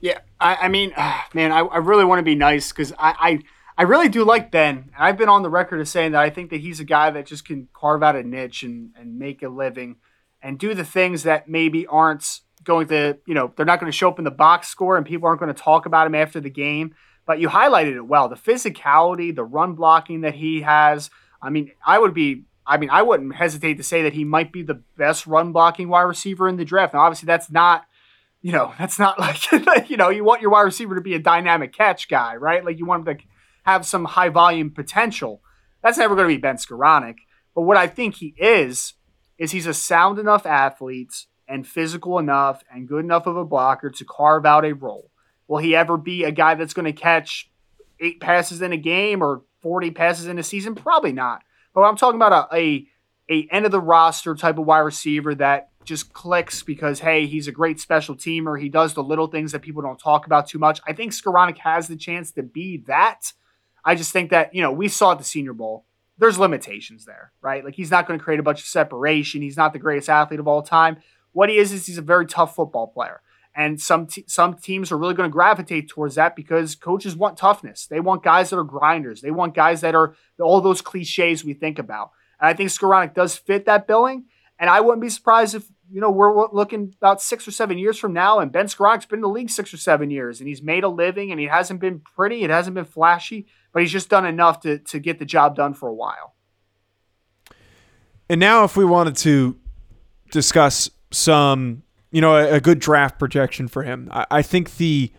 yeah, 0.00 0.18
I, 0.40 0.56
I 0.56 0.68
mean, 0.68 0.92
uh, 0.96 1.20
man, 1.34 1.52
I, 1.52 1.60
I, 1.60 1.78
really 1.78 2.04
want 2.04 2.18
to 2.18 2.24
be 2.24 2.34
nice 2.34 2.70
because 2.70 2.92
I, 2.92 3.14
I, 3.18 3.38
I 3.78 3.82
really 3.84 4.08
do 4.08 4.24
like 4.24 4.50
Ben. 4.50 4.90
I've 4.98 5.16
been 5.16 5.28
on 5.28 5.42
the 5.42 5.50
record 5.50 5.80
as 5.80 5.90
saying 5.90 6.12
that 6.12 6.20
I 6.20 6.30
think 6.30 6.50
that 6.50 6.60
he's 6.60 6.80
a 6.80 6.84
guy 6.84 7.10
that 7.10 7.26
just 7.26 7.46
can 7.46 7.68
carve 7.72 8.02
out 8.02 8.16
a 8.16 8.22
niche 8.22 8.62
and, 8.62 8.90
and 8.98 9.18
make 9.18 9.42
a 9.42 9.48
living 9.48 9.96
and 10.42 10.58
do 10.58 10.74
the 10.74 10.84
things 10.84 11.22
that 11.22 11.48
maybe 11.48 11.86
aren't 11.86 12.40
going 12.64 12.88
to, 12.88 13.18
you 13.26 13.34
know, 13.34 13.52
they're 13.56 13.66
not 13.66 13.80
going 13.80 13.90
to 13.90 13.96
show 13.96 14.08
up 14.08 14.18
in 14.18 14.24
the 14.24 14.30
box 14.30 14.68
score 14.68 14.96
and 14.96 15.06
people 15.06 15.28
aren't 15.28 15.40
going 15.40 15.52
to 15.54 15.62
talk 15.62 15.86
about 15.86 16.06
him 16.06 16.14
after 16.14 16.40
the 16.40 16.50
game. 16.50 16.94
But 17.26 17.38
you 17.38 17.48
highlighted 17.48 17.94
it 17.94 18.06
well. 18.06 18.28
The 18.28 18.36
physicality, 18.36 19.34
the 19.34 19.44
run 19.44 19.74
blocking 19.74 20.22
that 20.22 20.34
he 20.34 20.62
has. 20.62 21.10
I 21.40 21.50
mean, 21.50 21.70
I 21.84 21.98
would 21.98 22.14
be, 22.14 22.44
I 22.70 22.76
mean, 22.76 22.88
I 22.90 23.02
wouldn't 23.02 23.34
hesitate 23.34 23.78
to 23.78 23.82
say 23.82 24.02
that 24.02 24.12
he 24.12 24.22
might 24.22 24.52
be 24.52 24.62
the 24.62 24.80
best 24.96 25.26
run 25.26 25.50
blocking 25.50 25.88
wide 25.88 26.02
receiver 26.02 26.48
in 26.48 26.56
the 26.56 26.64
draft. 26.64 26.94
Now, 26.94 27.00
obviously, 27.00 27.26
that's 27.26 27.50
not, 27.50 27.84
you 28.42 28.52
know, 28.52 28.72
that's 28.78 28.96
not 28.96 29.18
like, 29.66 29.90
you 29.90 29.96
know, 29.96 30.08
you 30.08 30.22
want 30.22 30.40
your 30.40 30.52
wide 30.52 30.62
receiver 30.62 30.94
to 30.94 31.00
be 31.00 31.14
a 31.14 31.18
dynamic 31.18 31.72
catch 31.72 32.08
guy, 32.08 32.36
right? 32.36 32.64
Like 32.64 32.78
you 32.78 32.86
want 32.86 33.08
him 33.08 33.16
to 33.16 33.24
have 33.64 33.84
some 33.84 34.04
high 34.04 34.28
volume 34.28 34.70
potential. 34.70 35.42
That's 35.82 35.98
never 35.98 36.14
going 36.14 36.28
to 36.28 36.34
be 36.34 36.40
Ben 36.40 36.56
Skowronek. 36.56 37.16
But 37.56 37.62
what 37.62 37.76
I 37.76 37.88
think 37.88 38.16
he 38.16 38.34
is, 38.38 38.94
is 39.36 39.50
he's 39.50 39.66
a 39.66 39.74
sound 39.74 40.20
enough 40.20 40.46
athlete 40.46 41.26
and 41.48 41.66
physical 41.66 42.20
enough 42.20 42.62
and 42.72 42.86
good 42.86 43.04
enough 43.04 43.26
of 43.26 43.36
a 43.36 43.44
blocker 43.44 43.90
to 43.90 44.04
carve 44.04 44.46
out 44.46 44.64
a 44.64 44.74
role. 44.74 45.10
Will 45.48 45.58
he 45.58 45.74
ever 45.74 45.96
be 45.96 46.22
a 46.22 46.30
guy 46.30 46.54
that's 46.54 46.74
going 46.74 46.84
to 46.84 46.92
catch 46.92 47.50
eight 47.98 48.20
passes 48.20 48.62
in 48.62 48.72
a 48.72 48.76
game 48.76 49.22
or 49.22 49.42
40 49.60 49.90
passes 49.90 50.28
in 50.28 50.38
a 50.38 50.44
season? 50.44 50.76
Probably 50.76 51.12
not. 51.12 51.42
But 51.74 51.82
I'm 51.82 51.96
talking 51.96 52.20
about 52.20 52.52
a, 52.52 52.56
a, 52.56 52.86
a 53.30 53.48
end 53.50 53.66
of 53.66 53.72
the 53.72 53.80
roster 53.80 54.34
type 54.34 54.58
of 54.58 54.66
wide 54.66 54.80
receiver 54.80 55.34
that 55.36 55.70
just 55.84 56.12
clicks 56.12 56.62
because 56.62 57.00
hey, 57.00 57.26
he's 57.26 57.48
a 57.48 57.52
great 57.52 57.80
special 57.80 58.14
teamer. 58.14 58.60
He 58.60 58.68
does 58.68 58.94
the 58.94 59.02
little 59.02 59.26
things 59.26 59.52
that 59.52 59.60
people 59.60 59.82
don't 59.82 59.98
talk 59.98 60.26
about 60.26 60.48
too 60.48 60.58
much. 60.58 60.80
I 60.86 60.92
think 60.92 61.12
Skowronek 61.12 61.58
has 61.58 61.88
the 61.88 61.96
chance 61.96 62.32
to 62.32 62.42
be 62.42 62.78
that. 62.86 63.32
I 63.84 63.94
just 63.94 64.12
think 64.12 64.30
that, 64.30 64.54
you 64.54 64.62
know, 64.62 64.72
we 64.72 64.88
saw 64.88 65.12
at 65.12 65.18
the 65.18 65.24
Senior 65.24 65.54
Bowl. 65.54 65.86
There's 66.18 66.38
limitations 66.38 67.06
there, 67.06 67.32
right? 67.40 67.64
Like 67.64 67.74
he's 67.74 67.90
not 67.90 68.06
going 68.06 68.18
to 68.18 68.24
create 68.24 68.40
a 68.40 68.42
bunch 68.42 68.60
of 68.60 68.66
separation. 68.66 69.40
He's 69.40 69.56
not 69.56 69.72
the 69.72 69.78
greatest 69.78 70.10
athlete 70.10 70.38
of 70.38 70.46
all 70.46 70.62
time. 70.62 70.98
What 71.32 71.48
he 71.48 71.56
is 71.56 71.72
is 71.72 71.86
he's 71.86 71.96
a 71.96 72.02
very 72.02 72.26
tough 72.26 72.54
football 72.54 72.88
player. 72.88 73.22
And 73.54 73.80
some 73.80 74.06
some 74.26 74.54
teams 74.54 74.92
are 74.92 74.96
really 74.96 75.14
going 75.14 75.28
to 75.28 75.32
gravitate 75.32 75.88
towards 75.88 76.14
that 76.14 76.36
because 76.36 76.76
coaches 76.76 77.16
want 77.16 77.36
toughness. 77.36 77.86
They 77.86 78.00
want 78.00 78.22
guys 78.22 78.50
that 78.50 78.58
are 78.58 78.64
grinders. 78.64 79.20
They 79.20 79.32
want 79.32 79.54
guys 79.54 79.80
that 79.80 79.94
are 79.94 80.14
all 80.40 80.60
those 80.60 80.80
cliches 80.80 81.44
we 81.44 81.54
think 81.54 81.78
about. 81.78 82.10
And 82.40 82.48
I 82.48 82.54
think 82.54 82.70
Skowronek 82.70 83.14
does 83.14 83.36
fit 83.36 83.66
that 83.66 83.86
billing. 83.86 84.26
And 84.58 84.70
I 84.70 84.80
wouldn't 84.80 85.02
be 85.02 85.08
surprised 85.08 85.54
if 85.54 85.68
you 85.92 86.00
know, 86.00 86.10
we're 86.10 86.48
looking 86.52 86.94
about 86.98 87.20
six 87.20 87.48
or 87.48 87.50
seven 87.50 87.76
years 87.76 87.98
from 87.98 88.12
now, 88.12 88.38
and 88.38 88.52
Ben 88.52 88.66
Skowronek's 88.66 89.06
been 89.06 89.18
in 89.18 89.22
the 89.22 89.28
league 89.28 89.50
six 89.50 89.74
or 89.74 89.76
seven 89.76 90.10
years, 90.10 90.40
and 90.40 90.48
he's 90.48 90.62
made 90.62 90.84
a 90.84 90.88
living, 90.88 91.32
and 91.32 91.40
he 91.40 91.46
hasn't 91.46 91.80
been 91.80 92.00
pretty, 92.00 92.44
it 92.44 92.50
hasn't 92.50 92.74
been 92.74 92.84
flashy, 92.84 93.46
but 93.72 93.82
he's 93.82 93.90
just 93.90 94.08
done 94.08 94.24
enough 94.24 94.60
to 94.60 94.78
to 94.78 95.00
get 95.00 95.18
the 95.18 95.24
job 95.24 95.56
done 95.56 95.74
for 95.74 95.88
a 95.88 95.94
while. 95.94 96.34
And 98.28 98.38
now, 98.38 98.62
if 98.62 98.76
we 98.76 98.84
wanted 98.84 99.16
to 99.18 99.58
discuss 100.30 100.88
some, 101.10 101.82
you 102.10 102.20
know, 102.20 102.36
a, 102.36 102.54
a 102.54 102.60
good 102.60 102.78
draft 102.78 103.18
projection 103.18 103.68
for 103.68 103.82
him, 103.82 104.08
I, 104.12 104.26
I 104.30 104.42
think 104.42 104.76
the 104.76 105.12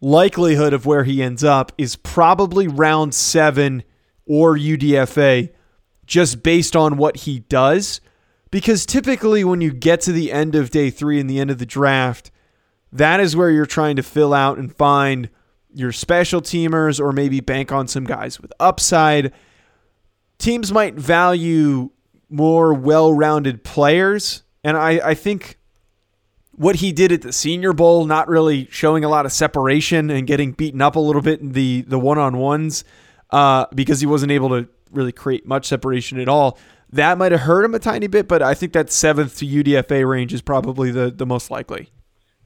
likelihood 0.00 0.72
of 0.72 0.84
where 0.84 1.04
he 1.04 1.22
ends 1.22 1.44
up 1.44 1.72
is 1.78 1.96
probably 1.96 2.66
round 2.68 3.14
seven 3.14 3.84
or 4.26 4.56
UDFA, 4.56 5.52
just 6.06 6.42
based 6.42 6.74
on 6.76 6.96
what 6.96 7.18
he 7.18 7.40
does. 7.40 8.00
Because 8.50 8.84
typically, 8.84 9.44
when 9.44 9.60
you 9.60 9.72
get 9.72 10.00
to 10.02 10.12
the 10.12 10.30
end 10.30 10.54
of 10.54 10.70
day 10.70 10.90
three 10.90 11.18
and 11.18 11.30
the 11.30 11.40
end 11.40 11.50
of 11.50 11.58
the 11.58 11.66
draft, 11.66 12.30
that 12.92 13.18
is 13.20 13.34
where 13.34 13.50
you're 13.50 13.64
trying 13.64 13.96
to 13.96 14.02
fill 14.02 14.34
out 14.34 14.58
and 14.58 14.74
find 14.74 15.30
your 15.72 15.92
special 15.92 16.42
teamers 16.42 17.00
or 17.00 17.12
maybe 17.12 17.40
bank 17.40 17.72
on 17.72 17.88
some 17.88 18.04
guys 18.04 18.40
with 18.40 18.52
upside. 18.60 19.32
Teams 20.38 20.70
might 20.70 20.94
value 20.94 21.90
more 22.28 22.74
well 22.74 23.12
rounded 23.12 23.64
players. 23.64 24.42
And 24.64 24.76
I, 24.76 25.00
I 25.10 25.14
think 25.14 25.58
what 26.62 26.76
he 26.76 26.92
did 26.92 27.10
at 27.10 27.22
the 27.22 27.32
Senior 27.32 27.72
Bowl, 27.72 28.04
not 28.04 28.28
really 28.28 28.68
showing 28.70 29.04
a 29.04 29.08
lot 29.08 29.26
of 29.26 29.32
separation 29.32 30.10
and 30.10 30.28
getting 30.28 30.52
beaten 30.52 30.80
up 30.80 30.94
a 30.94 31.00
little 31.00 31.20
bit 31.20 31.40
in 31.40 31.52
the 31.52 31.82
the 31.82 31.98
one 31.98 32.18
on 32.18 32.38
ones, 32.38 32.84
uh, 33.30 33.66
because 33.74 34.00
he 34.00 34.06
wasn't 34.06 34.30
able 34.30 34.48
to 34.50 34.68
really 34.92 35.12
create 35.12 35.44
much 35.44 35.66
separation 35.66 36.20
at 36.20 36.28
all. 36.28 36.56
That 36.90 37.18
might 37.18 37.32
have 37.32 37.42
hurt 37.42 37.64
him 37.64 37.74
a 37.74 37.78
tiny 37.78 38.06
bit, 38.06 38.28
but 38.28 38.42
I 38.42 38.54
think 38.54 38.74
that 38.74 38.92
seventh 38.92 39.38
to 39.38 39.46
UDFA 39.46 40.08
range 40.08 40.32
is 40.32 40.42
probably 40.42 40.90
the, 40.90 41.10
the 41.10 41.24
most 41.24 41.50
likely. 41.50 41.88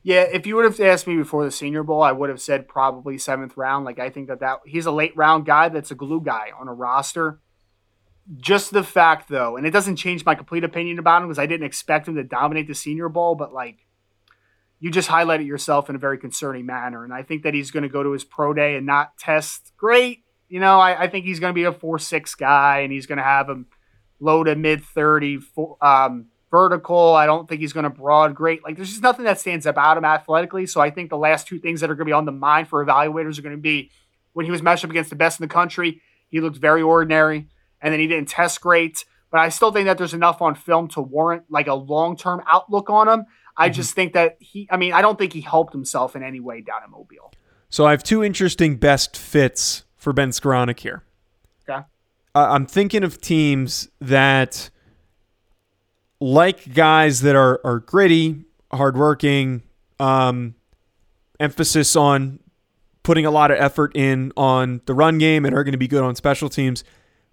Yeah, 0.04 0.22
if 0.22 0.46
you 0.46 0.54
would 0.54 0.64
have 0.64 0.80
asked 0.80 1.08
me 1.08 1.16
before 1.16 1.44
the 1.44 1.50
Senior 1.50 1.82
Bowl, 1.82 2.00
I 2.00 2.12
would 2.12 2.30
have 2.30 2.40
said 2.40 2.68
probably 2.68 3.18
seventh 3.18 3.56
round. 3.56 3.84
Like 3.84 3.98
I 3.98 4.08
think 4.08 4.28
that 4.28 4.40
that 4.40 4.60
he's 4.64 4.86
a 4.86 4.92
late 4.92 5.16
round 5.16 5.44
guy 5.44 5.68
that's 5.68 5.90
a 5.90 5.96
glue 5.96 6.22
guy 6.22 6.52
on 6.58 6.68
a 6.68 6.72
roster. 6.72 7.40
Just 8.38 8.72
the 8.72 8.82
fact 8.82 9.28
though, 9.28 9.56
and 9.56 9.66
it 9.66 9.72
doesn't 9.72 9.96
change 9.96 10.24
my 10.24 10.34
complete 10.34 10.64
opinion 10.64 10.98
about 10.98 11.22
him 11.22 11.28
because 11.28 11.38
I 11.38 11.46
didn't 11.46 11.66
expect 11.66 12.08
him 12.08 12.14
to 12.14 12.24
dominate 12.24 12.66
the 12.66 12.74
Senior 12.74 13.08
Bowl, 13.08 13.34
but 13.34 13.52
like 13.52 13.85
you 14.78 14.90
just 14.90 15.08
highlighted 15.08 15.46
yourself 15.46 15.88
in 15.88 15.96
a 15.96 15.98
very 15.98 16.18
concerning 16.18 16.66
manner. 16.66 17.04
And 17.04 17.12
I 17.12 17.22
think 17.22 17.42
that 17.44 17.54
he's 17.54 17.70
going 17.70 17.82
to 17.82 17.88
go 17.88 18.02
to 18.02 18.12
his 18.12 18.24
pro 18.24 18.52
day 18.52 18.76
and 18.76 18.86
not 18.86 19.16
test 19.18 19.72
great. 19.76 20.22
You 20.48 20.60
know, 20.60 20.78
I, 20.78 21.04
I 21.04 21.08
think 21.08 21.24
he's 21.24 21.40
going 21.40 21.50
to 21.50 21.54
be 21.54 21.64
a 21.64 21.72
four 21.72 21.98
six 21.98 22.34
guy, 22.34 22.80
and 22.80 22.92
he's 22.92 23.06
going 23.06 23.18
to 23.18 23.24
have 23.24 23.48
him 23.48 23.66
low 24.20 24.44
to 24.44 24.54
mid 24.54 24.82
thirty 24.84 25.38
um, 25.80 26.26
vertical. 26.50 27.14
I 27.14 27.26
don't 27.26 27.48
think 27.48 27.60
he's 27.60 27.72
going 27.72 27.84
to 27.84 27.90
broad 27.90 28.34
great. 28.34 28.62
Like 28.62 28.76
there's 28.76 28.90
just 28.90 29.02
nothing 29.02 29.24
that 29.24 29.40
stands 29.40 29.66
about 29.66 29.96
him 29.96 30.04
athletically. 30.04 30.66
So 30.66 30.80
I 30.80 30.90
think 30.90 31.10
the 31.10 31.18
last 31.18 31.48
two 31.48 31.58
things 31.58 31.80
that 31.80 31.90
are 31.90 31.94
going 31.94 32.06
to 32.06 32.10
be 32.10 32.12
on 32.12 32.26
the 32.26 32.32
mind 32.32 32.68
for 32.68 32.84
evaluators 32.84 33.38
are 33.38 33.42
going 33.42 33.56
to 33.56 33.60
be 33.60 33.90
when 34.34 34.44
he 34.44 34.52
was 34.52 34.62
matched 34.62 34.84
up 34.84 34.90
against 34.90 35.10
the 35.10 35.16
best 35.16 35.40
in 35.40 35.44
the 35.44 35.52
country. 35.52 36.00
He 36.28 36.40
looked 36.40 36.58
very 36.58 36.82
ordinary, 36.82 37.48
and 37.80 37.92
then 37.92 38.00
he 38.00 38.06
didn't 38.06 38.28
test 38.28 38.60
great. 38.60 39.04
But 39.30 39.40
I 39.40 39.48
still 39.48 39.72
think 39.72 39.86
that 39.86 39.98
there's 39.98 40.14
enough 40.14 40.40
on 40.40 40.54
film 40.54 40.88
to 40.88 41.00
warrant 41.00 41.44
like 41.50 41.66
a 41.66 41.74
long 41.74 42.16
term 42.16 42.42
outlook 42.46 42.88
on 42.88 43.08
him. 43.08 43.26
I 43.56 43.68
mm-hmm. 43.68 43.74
just 43.74 43.94
think 43.94 44.12
that 44.14 44.36
he, 44.40 44.68
I 44.70 44.76
mean, 44.76 44.92
I 44.92 45.02
don't 45.02 45.18
think 45.18 45.32
he 45.32 45.40
helped 45.40 45.72
himself 45.72 46.14
in 46.16 46.22
any 46.22 46.40
way 46.40 46.60
down 46.60 46.82
in 46.84 46.90
Mobile. 46.90 47.32
So 47.68 47.86
I 47.86 47.90
have 47.90 48.02
two 48.02 48.22
interesting 48.22 48.76
best 48.76 49.16
fits 49.16 49.84
for 49.96 50.12
Ben 50.12 50.30
Skowronek 50.30 50.78
here. 50.78 51.02
Okay. 51.68 51.80
Uh, 52.34 52.48
I'm 52.50 52.66
thinking 52.66 53.02
of 53.02 53.20
teams 53.20 53.88
that 54.00 54.70
like 56.20 56.74
guys 56.74 57.20
that 57.20 57.34
are, 57.34 57.60
are 57.64 57.80
gritty, 57.80 58.44
hardworking, 58.72 59.62
um, 59.98 60.54
emphasis 61.40 61.96
on 61.96 62.38
putting 63.02 63.26
a 63.26 63.30
lot 63.30 63.50
of 63.50 63.58
effort 63.58 63.94
in 63.94 64.32
on 64.36 64.80
the 64.86 64.94
run 64.94 65.18
game 65.18 65.44
and 65.44 65.54
are 65.54 65.64
going 65.64 65.72
to 65.72 65.78
be 65.78 65.88
good 65.88 66.02
on 66.02 66.14
special 66.14 66.48
teams. 66.48 66.82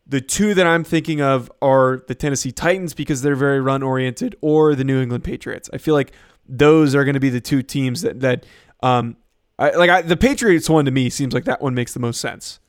The 0.06 0.22
two 0.22 0.54
that 0.54 0.68
I'm 0.68 0.84
thinking 0.84 1.22
of 1.22 1.52
are 1.62 2.04
the 2.08 2.16
Tennessee 2.16 2.52
Titans 2.52 2.94
because 2.94 3.22
they're 3.22 3.36
very 3.36 3.62
run 3.62 3.84
oriented, 3.84 4.36
or 4.42 4.76
the 4.76 4.84
New 4.84 5.02
England 5.02 5.24
Patriots. 5.24 5.70
I 5.74 5.78
feel 5.78 5.94
like 5.94 6.12
those 6.48 6.94
are 6.94 7.06
going 7.06 7.14
to 7.14 7.20
be 7.20 7.30
the 7.30 7.42
two 7.42 7.62
teams 7.62 8.02
that 8.02 8.20
that 8.20 8.46
um, 8.82 9.16
I, 9.58 9.72
like 9.72 9.90
I, 9.90 10.02
the 10.02 10.18
Patriots 10.18 10.70
one 10.70 10.86
to 10.86 10.92
me 10.92 11.10
seems 11.10 11.34
like 11.34 11.46
that 11.46 11.62
one 11.62 11.74
makes 11.74 11.94
the 11.94 12.00
most 12.00 12.20
sense 12.20 12.60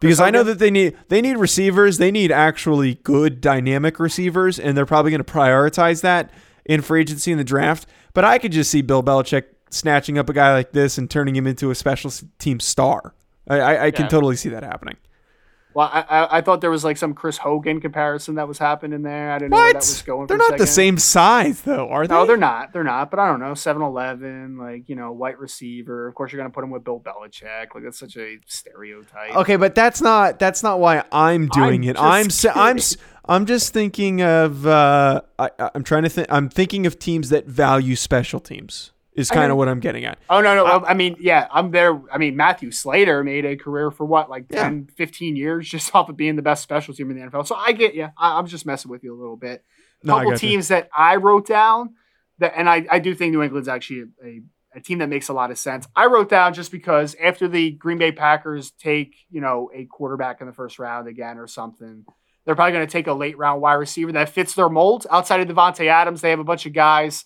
because 0.00 0.20
I 0.20 0.30
know 0.30 0.42
that 0.42 0.58
they 0.58 0.70
need 0.70 0.96
they 1.08 1.20
need 1.20 1.36
receivers. 1.36 1.98
They 1.98 2.10
need 2.10 2.30
actually 2.30 2.96
good 2.96 3.40
dynamic 3.40 3.98
receivers, 3.98 4.58
and 4.58 4.76
they're 4.76 4.86
probably 4.86 5.10
going 5.10 5.24
to 5.24 5.32
prioritize 5.32 6.02
that 6.02 6.30
in 6.64 6.82
free 6.82 7.00
agency 7.00 7.32
in 7.32 7.38
the 7.38 7.44
draft. 7.44 7.86
But 8.12 8.24
I 8.24 8.38
could 8.38 8.52
just 8.52 8.70
see 8.70 8.82
Bill 8.82 9.02
Belichick 9.02 9.44
snatching 9.70 10.18
up 10.18 10.28
a 10.28 10.32
guy 10.32 10.52
like 10.52 10.72
this 10.72 10.98
and 10.98 11.10
turning 11.10 11.36
him 11.36 11.46
into 11.46 11.70
a 11.70 11.74
special 11.74 12.12
team 12.38 12.60
star. 12.60 13.14
I, 13.48 13.60
I, 13.60 13.84
I 13.86 13.90
can 13.90 14.04
yeah. 14.04 14.10
totally 14.10 14.36
see 14.36 14.48
that 14.50 14.62
happening. 14.62 14.96
Well, 15.76 15.90
I, 15.92 16.00
I, 16.08 16.38
I 16.38 16.40
thought 16.40 16.62
there 16.62 16.70
was 16.70 16.84
like 16.84 16.96
some 16.96 17.12
Chris 17.12 17.36
Hogan 17.36 17.82
comparison 17.82 18.36
that 18.36 18.48
was 18.48 18.56
happening 18.56 19.02
there. 19.02 19.30
I 19.30 19.38
didn't 19.38 19.50
what? 19.50 19.58
know 19.58 19.64
where 19.64 19.72
that 19.74 19.78
was 19.80 20.00
going. 20.00 20.26
They're 20.26 20.38
not 20.38 20.56
the 20.56 20.66
same 20.66 20.96
size 20.96 21.60
though, 21.60 21.90
are 21.90 22.06
they? 22.06 22.14
No, 22.14 22.24
they're 22.24 22.38
not. 22.38 22.72
They're 22.72 22.82
not. 22.82 23.10
But 23.10 23.20
I 23.20 23.26
don't 23.26 23.40
know. 23.40 23.52
7-Eleven, 23.52 24.56
like 24.56 24.88
you 24.88 24.96
know, 24.96 25.12
white 25.12 25.38
receiver. 25.38 26.08
Of 26.08 26.14
course, 26.14 26.32
you're 26.32 26.40
gonna 26.40 26.48
put 26.48 26.64
him 26.64 26.70
with 26.70 26.82
Bill 26.82 26.98
Belichick. 26.98 27.74
Like 27.74 27.84
that's 27.84 27.98
such 27.98 28.16
a 28.16 28.38
stereotype. 28.46 29.36
Okay, 29.36 29.56
but 29.56 29.74
that's 29.74 30.00
not 30.00 30.38
that's 30.38 30.62
not 30.62 30.80
why 30.80 31.04
I'm 31.12 31.46
doing 31.48 31.82
I'm 31.84 31.90
it. 31.90 31.96
I'm 31.98 32.28
I'm 32.54 32.78
I'm 33.26 33.44
just 33.44 33.74
thinking 33.74 34.22
of 34.22 34.66
uh, 34.66 35.20
I, 35.38 35.50
I'm 35.74 35.84
trying 35.84 36.04
to 36.04 36.08
think. 36.08 36.28
I'm 36.30 36.48
thinking 36.48 36.86
of 36.86 36.98
teams 36.98 37.28
that 37.28 37.44
value 37.44 37.96
special 37.96 38.40
teams 38.40 38.92
is 39.16 39.30
kind 39.30 39.50
of 39.50 39.56
what 39.56 39.68
I'm 39.68 39.80
getting 39.80 40.04
at. 40.04 40.18
Oh 40.28 40.40
no, 40.40 40.54
no. 40.54 40.66
I, 40.66 40.90
I, 40.90 40.94
mean, 40.94 41.16
yeah, 41.18 41.48
I'm 41.50 41.70
there. 41.70 42.00
I 42.12 42.18
mean, 42.18 42.36
Matthew 42.36 42.70
Slater 42.70 43.24
made 43.24 43.44
a 43.44 43.56
career 43.56 43.90
for 43.90 44.04
what, 44.04 44.28
like 44.28 44.48
10, 44.48 44.86
yeah. 44.88 44.94
15 44.96 45.36
years 45.36 45.68
just 45.70 45.94
off 45.94 46.08
of 46.08 46.16
being 46.16 46.36
the 46.36 46.42
best 46.42 46.62
special 46.62 46.94
team 46.94 47.10
in 47.10 47.18
the 47.18 47.26
NFL. 47.26 47.46
So 47.46 47.56
I 47.56 47.72
get 47.72 47.94
you. 47.94 48.08
I, 48.16 48.38
am 48.38 48.46
just 48.46 48.66
messing 48.66 48.90
with 48.90 49.02
you 49.02 49.14
a 49.14 49.18
little 49.18 49.36
bit. 49.36 49.64
A 50.04 50.06
couple 50.06 50.30
no, 50.30 50.36
teams 50.36 50.70
you. 50.70 50.76
that 50.76 50.90
I 50.96 51.16
wrote 51.16 51.46
down 51.46 51.94
that, 52.38 52.52
and 52.56 52.68
I, 52.68 52.86
I 52.90 52.98
do 52.98 53.14
think 53.14 53.32
New 53.32 53.42
England's 53.42 53.68
actually 53.68 54.00
a, 54.22 54.26
a, 54.26 54.40
a 54.76 54.80
team 54.80 54.98
that 54.98 55.08
makes 55.08 55.28
a 55.28 55.32
lot 55.32 55.50
of 55.50 55.58
sense. 55.58 55.88
I 55.96 56.06
wrote 56.06 56.28
down 56.28 56.52
just 56.52 56.70
because 56.70 57.16
after 57.22 57.48
the 57.48 57.70
Green 57.70 57.98
Bay 57.98 58.12
Packers 58.12 58.72
take, 58.72 59.16
you 59.30 59.40
know, 59.40 59.70
a 59.74 59.86
quarterback 59.86 60.42
in 60.42 60.46
the 60.46 60.52
first 60.52 60.78
round 60.78 61.08
again 61.08 61.38
or 61.38 61.46
something, 61.46 62.04
they're 62.44 62.54
probably 62.54 62.72
going 62.72 62.86
to 62.86 62.92
take 62.92 63.06
a 63.06 63.12
late 63.12 63.38
round 63.38 63.62
wide 63.62 63.74
receiver 63.74 64.12
that 64.12 64.28
fits 64.28 64.54
their 64.54 64.68
mold. 64.68 65.06
Outside 65.10 65.40
of 65.40 65.48
Davante 65.48 65.86
Adams, 65.86 66.20
they 66.20 66.30
have 66.30 66.38
a 66.38 66.44
bunch 66.44 66.66
of 66.66 66.74
guys 66.74 67.24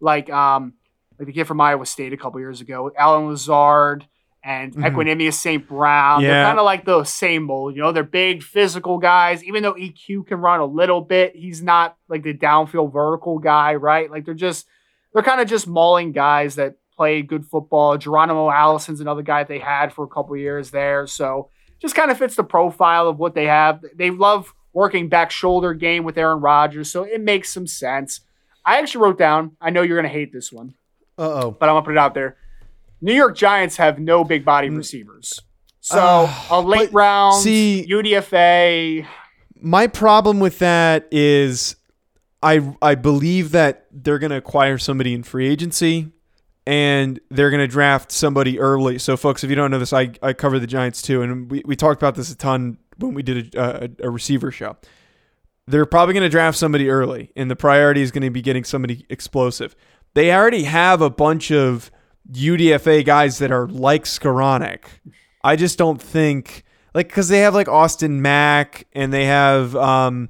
like 0.00 0.28
um, 0.30 0.74
like 1.22 1.26
the 1.26 1.32
kid 1.32 1.46
from 1.46 1.60
Iowa 1.60 1.86
State 1.86 2.12
a 2.12 2.16
couple 2.16 2.40
years 2.40 2.60
ago, 2.60 2.90
Allen 2.98 3.28
Lazard 3.28 4.06
and 4.42 4.72
mm-hmm. 4.72 4.84
Equanimeous 4.84 5.34
St. 5.34 5.68
Brown. 5.68 6.20
Yeah. 6.20 6.28
They're 6.28 6.46
kind 6.46 6.58
of 6.58 6.64
like 6.64 6.84
the 6.84 7.04
same 7.04 7.44
mold. 7.44 7.76
You 7.76 7.82
know, 7.82 7.92
they're 7.92 8.02
big 8.02 8.42
physical 8.42 8.98
guys. 8.98 9.44
Even 9.44 9.62
though 9.62 9.74
EQ 9.74 10.26
can 10.26 10.38
run 10.40 10.58
a 10.58 10.64
little 10.64 11.00
bit, 11.00 11.36
he's 11.36 11.62
not 11.62 11.96
like 12.08 12.24
the 12.24 12.34
downfield 12.34 12.92
vertical 12.92 13.38
guy, 13.38 13.76
right? 13.76 14.10
Like 14.10 14.24
they're 14.24 14.34
just 14.34 14.66
they're 15.14 15.22
kind 15.22 15.40
of 15.40 15.48
just 15.48 15.68
mauling 15.68 16.10
guys 16.10 16.56
that 16.56 16.74
play 16.96 17.22
good 17.22 17.46
football. 17.46 17.96
Geronimo 17.96 18.50
Allison's 18.50 19.00
another 19.00 19.22
guy 19.22 19.44
they 19.44 19.60
had 19.60 19.92
for 19.92 20.04
a 20.04 20.08
couple 20.08 20.36
years 20.36 20.72
there. 20.72 21.06
So 21.06 21.50
just 21.80 21.94
kind 21.94 22.10
of 22.10 22.18
fits 22.18 22.34
the 22.34 22.44
profile 22.44 23.08
of 23.08 23.18
what 23.18 23.36
they 23.36 23.46
have. 23.46 23.84
They 23.94 24.10
love 24.10 24.52
working 24.72 25.08
back 25.08 25.30
shoulder 25.30 25.72
game 25.72 26.02
with 26.02 26.18
Aaron 26.18 26.40
Rodgers, 26.40 26.90
so 26.90 27.04
it 27.04 27.20
makes 27.20 27.52
some 27.52 27.66
sense. 27.66 28.20
I 28.64 28.78
actually 28.78 29.02
wrote 29.02 29.18
down, 29.18 29.56
I 29.60 29.70
know 29.70 29.82
you're 29.82 30.00
going 30.00 30.10
to 30.10 30.18
hate 30.18 30.32
this 30.32 30.52
one. 30.52 30.74
Uh 31.18 31.44
oh. 31.44 31.50
But 31.50 31.68
I'm 31.68 31.74
gonna 31.74 31.84
put 31.84 31.92
it 31.92 31.98
out 31.98 32.14
there. 32.14 32.36
New 33.00 33.14
York 33.14 33.36
Giants 33.36 33.76
have 33.76 33.98
no 33.98 34.24
big 34.24 34.44
body 34.44 34.68
mm. 34.68 34.76
receivers. 34.76 35.40
So 35.80 35.98
uh, 35.98 36.44
a 36.50 36.60
late 36.60 36.92
round 36.92 37.42
see, 37.42 37.86
UDFA. 37.88 39.06
My 39.60 39.86
problem 39.88 40.40
with 40.40 40.58
that 40.60 41.08
is 41.10 41.76
I 42.42 42.74
I 42.80 42.94
believe 42.94 43.50
that 43.52 43.86
they're 43.90 44.18
gonna 44.18 44.36
acquire 44.36 44.78
somebody 44.78 45.14
in 45.14 45.22
free 45.22 45.48
agency 45.48 46.12
and 46.66 47.18
they're 47.30 47.50
gonna 47.50 47.66
draft 47.66 48.12
somebody 48.12 48.60
early. 48.60 48.98
So 48.98 49.16
folks, 49.16 49.42
if 49.42 49.50
you 49.50 49.56
don't 49.56 49.70
know 49.70 49.80
this, 49.80 49.92
I, 49.92 50.12
I 50.22 50.32
cover 50.32 50.58
the 50.58 50.66
Giants 50.68 51.02
too, 51.02 51.22
and 51.22 51.50
we, 51.50 51.62
we 51.64 51.74
talked 51.74 52.00
about 52.00 52.14
this 52.14 52.30
a 52.30 52.36
ton 52.36 52.78
when 52.98 53.14
we 53.14 53.22
did 53.22 53.54
a, 53.54 53.84
a, 53.84 54.06
a 54.06 54.10
receiver 54.10 54.50
show. 54.50 54.76
They're 55.66 55.86
probably 55.86 56.14
going 56.14 56.24
to 56.24 56.28
draft 56.28 56.58
somebody 56.58 56.90
early, 56.90 57.32
and 57.36 57.50
the 57.50 57.56
priority 57.56 58.02
is 58.02 58.10
going 58.10 58.24
to 58.24 58.30
be 58.30 58.42
getting 58.42 58.64
somebody 58.64 59.06
explosive 59.08 59.76
they 60.14 60.32
already 60.32 60.64
have 60.64 61.00
a 61.00 61.10
bunch 61.10 61.50
of 61.50 61.90
UDFA 62.30 63.04
guys 63.04 63.38
that 63.38 63.50
are 63.50 63.66
like 63.68 64.04
Skowronek. 64.04 64.84
I 65.44 65.56
just 65.56 65.78
don't 65.78 66.00
think 66.00 66.64
like 66.94 67.08
because 67.08 67.28
they 67.28 67.40
have 67.40 67.54
like 67.54 67.68
Austin 67.68 68.22
Mack 68.22 68.86
and 68.92 69.12
they 69.12 69.26
have 69.26 69.74
um 69.76 70.28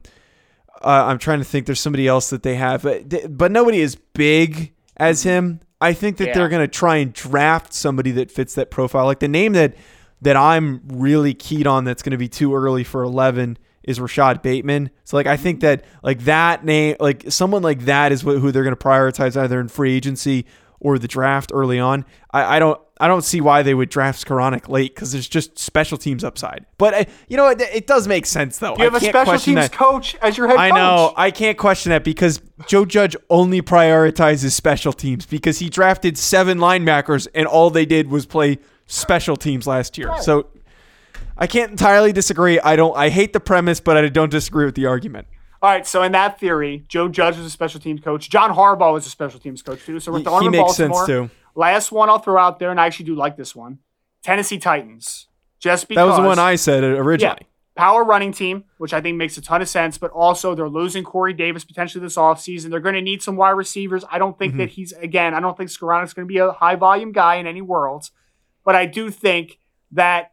uh, 0.83 1.05
I'm 1.07 1.19
trying 1.19 1.39
to 1.39 1.45
think 1.45 1.67
there's 1.67 1.81
somebody 1.81 2.09
else 2.09 2.31
that 2.31 2.43
they 2.43 2.57
have 2.57 2.83
but 2.83 3.37
but 3.37 3.53
nobody 3.53 3.81
is 3.81 3.97
big 3.97 4.73
as 4.97 5.23
him. 5.23 5.61
I 5.81 5.93
think 5.93 6.17
that 6.19 6.29
yeah. 6.29 6.35
they're 6.35 6.49
gonna 6.49 6.69
try 6.69 6.97
and 6.97 7.13
draft 7.13 7.73
somebody 7.73 8.13
that 8.13 8.31
fits 8.31 8.55
that 8.55 8.71
profile. 8.71 9.05
Like 9.07 9.21
the 9.21 9.29
name 9.29 9.53
that 9.53 9.75
that 10.23 10.37
I'm 10.37 10.83
really 10.87 11.35
keyed 11.35 11.67
on 11.67 11.85
that's 11.85 12.03
gonna 12.03 12.19
be 12.19 12.29
too 12.29 12.55
early 12.55 12.85
for 12.85 13.03
11 13.03 13.59
is 13.85 14.01
Rashod 14.01 14.43
Bateman. 14.43 14.91
So 15.05 15.17
like 15.17 15.27
I 15.27 15.37
think 15.37 15.61
that 15.61 15.85
like 16.03 16.21
that 16.21 16.65
name, 16.65 16.97
like 17.01 17.25
someone 17.31 17.63
like 17.63 17.87
that 17.87 18.13
is 18.13 18.25
what, 18.25 18.39
who 18.39 18.53
they're 18.53 18.65
going 18.65 18.77
to 18.77 18.83
prioritize 18.83 19.37
either 19.37 19.61
in 19.61 19.69
free 19.69 19.95
agency 19.95 20.47
or 20.83 20.99
the 20.99 21.09
draft 21.09 21.53
early 21.55 21.79
on. 21.79 22.05
I, 22.33 22.57
I 22.57 22.59
don't 22.59 22.81
I 23.01 23.09
don't 23.09 23.23
see 23.23 23.41
why 23.41 23.63
they 23.63 23.75
would 23.75 23.89
draft 23.89 24.25
Skowronek 24.25 24.69
late 24.69 24.95
because 24.95 25.13
there's 25.13 25.29
just 25.29 25.59
special 25.59 25.97
teams 25.97 26.23
upside. 26.23 26.67
But 26.79 26.95
uh, 26.95 27.05
you 27.29 27.37
know 27.37 27.49
it, 27.49 27.61
it, 27.61 27.87
does 27.87 28.07
make 28.07 28.27
sense 28.27 28.59
though. 28.59 28.77
You 28.77 28.85
have 28.85 28.95
I 28.95 28.99
a 28.99 29.01
special 29.01 29.39
teams 29.39 29.57
that. 29.57 29.73
coach 29.73 30.17
as 30.17 30.37
your 30.37 30.49
head 30.49 30.57
I 30.57 30.71
know 30.71 31.13
I 31.17 31.31
can't 31.31 31.57
question 31.57 31.91
that 31.91 32.05
because 32.05 32.41
Joe 32.67 32.85
Judge 32.85 33.17
only 33.31 33.63
prioritizes 33.63 34.53
special 34.53 34.93
teams 34.93 35.25
because 35.25 35.59
he 35.59 35.69
drafted 35.69 36.19
seven 36.19 36.59
linebackers 36.59 37.29
and 37.35 37.47
all 37.47 37.71
they 37.71 37.87
did 37.87 38.09
was 38.09 38.27
play 38.27 38.59
special 38.87 39.37
teams 39.37 39.67
last 39.67 39.97
year. 39.97 40.11
So 40.21 40.49
I 41.43 41.49
can't 41.49 41.73
entirely 41.73 42.13
disagree. 42.13 42.61
I 42.61 42.77
don't. 42.77 42.97
I 42.97 43.09
hate 43.09 43.33
the 43.33 43.41
premise, 43.41 43.81
but 43.81 43.97
I 43.97 44.09
don't 44.09 44.31
disagree 44.31 44.65
with 44.65 44.77
the 44.77 44.87
argument. 44.87 45.27
All 45.61 45.69
right, 45.69 45.85
so 45.85 46.05
in 46.05 46.13
that 46.13 46.39
theory, 46.39 46.85
Joe 46.87 47.09
Judge 47.09 47.37
was 47.37 47.45
a 47.45 47.51
special 47.51 47.81
teams 47.81 48.01
coach. 48.01 48.31
John 48.31 48.55
Harbaugh 48.55 48.93
was 48.93 49.09
a 49.09 49.11
special 49.11 49.41
teams 49.41 49.61
coach 49.61 49.85
too. 49.85 49.99
So 49.99 50.13
we're 50.13 50.23
throwing 50.23 50.43
he, 50.43 50.47
he 50.47 50.51
makes 50.51 50.79
Baltimore. 50.79 51.05
sense 51.05 51.07
too. 51.09 51.31
Last 51.57 51.91
one 51.91 52.09
I'll 52.09 52.21
throw 52.21 52.39
out 52.39 52.61
there, 52.61 52.71
and 52.71 52.81
I 52.81 52.87
actually 52.87 53.07
do 53.07 53.17
like 53.17 53.37
this 53.37 53.57
one: 53.57 53.81
Tennessee 54.23 54.59
Titans. 54.59 55.27
Just 55.59 55.89
because 55.89 56.01
that 56.01 56.07
was 56.07 56.17
the 56.17 56.23
one 56.23 56.39
I 56.39 56.55
said 56.55 56.85
originally. 56.85 57.39
Yeah, 57.41 57.47
power 57.75 58.05
running 58.05 58.31
team, 58.31 58.63
which 58.79 58.93
I 58.93 59.01
think 59.01 59.17
makes 59.17 59.37
a 59.37 59.41
ton 59.41 59.63
of 59.63 59.69
sense, 59.69 59.99
but 59.99 60.13
also 60.13 60.55
they're 60.55 60.69
losing 60.69 61.03
Corey 61.03 61.33
Davis 61.33 61.65
potentially 61.65 62.05
this 62.05 62.15
offseason. 62.15 62.71
They're 62.71 62.79
going 62.79 62.95
to 62.95 63.03
need 63.03 63.21
some 63.21 63.35
wide 63.35 63.51
receivers. 63.51 64.05
I 64.11 64.19
don't 64.19 64.39
think 64.39 64.53
mm-hmm. 64.53 64.59
that 64.61 64.71
he's, 64.71 64.93
again, 64.93 65.35
I 65.35 65.41
don't 65.41 65.57
think 65.57 65.71
Skowronek's 65.71 66.13
going 66.15 66.27
to 66.27 66.33
be 66.33 66.39
a 66.39 66.53
high 66.53 66.77
volume 66.77 67.11
guy 67.13 67.37
in 67.37 67.47
any 67.47 67.63
world, 67.63 68.11
but 68.65 68.77
I 68.77 68.87
do 68.87 69.11
think 69.11 69.59
that 69.93 70.32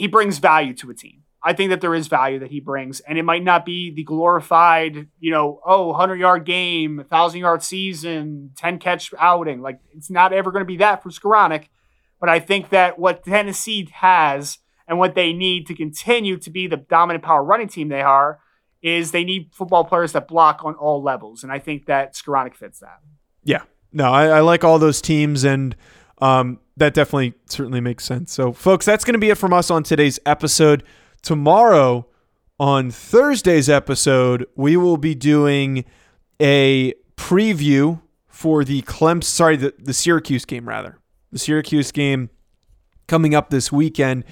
he 0.00 0.06
brings 0.06 0.38
value 0.38 0.72
to 0.72 0.88
a 0.88 0.94
team. 0.94 1.24
I 1.42 1.52
think 1.52 1.68
that 1.68 1.82
there 1.82 1.94
is 1.94 2.08
value 2.08 2.38
that 2.38 2.50
he 2.50 2.58
brings, 2.58 3.00
and 3.00 3.18
it 3.18 3.22
might 3.22 3.44
not 3.44 3.66
be 3.66 3.90
the 3.90 4.02
glorified, 4.02 5.08
you 5.18 5.30
know, 5.30 5.60
oh, 5.64 5.88
100 5.88 6.18
yard 6.18 6.46
game, 6.46 6.96
1,000 6.96 7.40
yard 7.40 7.62
season, 7.62 8.52
10 8.56 8.78
catch 8.78 9.12
outing. 9.18 9.60
Like, 9.60 9.78
it's 9.94 10.08
not 10.08 10.32
ever 10.32 10.50
going 10.52 10.62
to 10.62 10.66
be 10.66 10.78
that 10.78 11.02
for 11.02 11.10
Skowronek. 11.10 11.66
But 12.18 12.30
I 12.30 12.40
think 12.40 12.70
that 12.70 12.98
what 12.98 13.24
Tennessee 13.24 13.90
has 13.92 14.58
and 14.88 14.98
what 14.98 15.14
they 15.14 15.34
need 15.34 15.66
to 15.66 15.74
continue 15.74 16.38
to 16.38 16.50
be 16.50 16.66
the 16.66 16.78
dominant 16.78 17.22
power 17.22 17.44
running 17.44 17.68
team 17.68 17.88
they 17.88 18.00
are 18.00 18.40
is 18.80 19.10
they 19.10 19.24
need 19.24 19.50
football 19.52 19.84
players 19.84 20.12
that 20.12 20.28
block 20.28 20.62
on 20.64 20.74
all 20.76 21.02
levels. 21.02 21.42
And 21.42 21.52
I 21.52 21.58
think 21.58 21.84
that 21.86 22.14
Skowronek 22.14 22.54
fits 22.54 22.80
that. 22.80 23.00
Yeah. 23.44 23.64
No, 23.92 24.10
I, 24.10 24.28
I 24.28 24.40
like 24.40 24.64
all 24.64 24.78
those 24.78 25.02
teams. 25.02 25.44
And, 25.44 25.76
um, 26.22 26.58
that 26.80 26.94
definitely 26.94 27.34
certainly 27.46 27.80
makes 27.80 28.04
sense. 28.04 28.32
So, 28.32 28.52
folks, 28.52 28.84
that's 28.84 29.04
going 29.04 29.14
to 29.14 29.20
be 29.20 29.30
it 29.30 29.36
from 29.36 29.52
us 29.52 29.70
on 29.70 29.82
today's 29.82 30.18
episode. 30.26 30.82
Tomorrow, 31.22 32.06
on 32.58 32.90
Thursday's 32.90 33.68
episode, 33.68 34.46
we 34.56 34.76
will 34.76 34.96
be 34.96 35.14
doing 35.14 35.84
a 36.40 36.94
preview 37.16 38.00
for 38.28 38.64
the 38.64 38.82
Clemson, 38.82 39.24
sorry, 39.24 39.56
the, 39.56 39.74
the 39.78 39.92
Syracuse 39.92 40.46
game, 40.46 40.66
rather. 40.66 40.98
The 41.30 41.38
Syracuse 41.38 41.92
game 41.92 42.30
coming 43.06 43.34
up 43.34 43.50
this 43.50 43.70
weekend. 43.70 44.24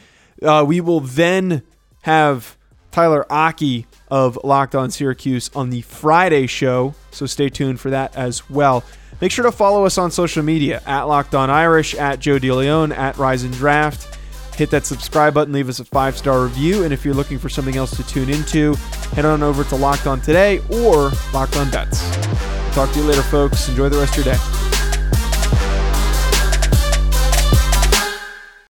Uh, 0.43 0.65
we 0.67 0.81
will 0.81 1.01
then 1.01 1.63
have 2.03 2.57
Tyler 2.91 3.31
Aki 3.31 3.87
of 4.11 4.39
Locked 4.43 4.75
On 4.75 4.91
Syracuse 4.91 5.51
on 5.55 5.69
the 5.69 5.83
Friday 5.83 6.47
show, 6.47 6.95
so 7.11 7.27
stay 7.27 7.51
tuned 7.51 7.79
for 7.79 7.91
that 7.91 8.17
as 8.17 8.49
well. 8.49 8.85
Make 9.21 9.33
sure 9.33 9.45
to 9.45 9.53
follow 9.53 9.85
us 9.85 9.99
on 9.99 10.11
social 10.11 10.43
media 10.43 10.81
at 10.87 11.03
Locked 11.05 11.35
On 11.35 11.51
Irish, 11.51 11.95
at 11.95 12.21
Joe 12.21 12.39
DeLeon, 12.39 12.97
at 12.97 13.17
Rise 13.17 13.43
and 13.43 13.53
Draft. 13.55 14.17
Hit 14.55 14.71
that 14.71 14.87
subscribe 14.87 15.35
button, 15.35 15.53
leave 15.53 15.69
us 15.69 15.81
a 15.81 15.85
five 15.85 16.17
star 16.17 16.43
review, 16.43 16.85
and 16.85 16.93
if 16.93 17.05
you're 17.05 17.15
looking 17.15 17.39
for 17.39 17.49
something 17.49 17.77
else 17.77 17.97
to 17.97 18.07
tune 18.07 18.29
into, 18.29 18.75
head 19.15 19.25
on 19.25 19.43
over 19.43 19.65
to 19.65 19.77
Locked 19.77 20.07
On 20.07 20.21
Today 20.21 20.61
or 20.69 21.11
Locked 21.33 21.57
On 21.57 21.71
Bets. 21.71 22.01
Talk 22.75 22.93
to 22.93 22.99
you 22.99 23.05
later, 23.05 23.23
folks. 23.23 23.69
Enjoy 23.69 23.89
the 23.89 23.99
rest 23.99 24.19
of 24.19 24.25
your 24.25 24.35
day. 24.35 24.78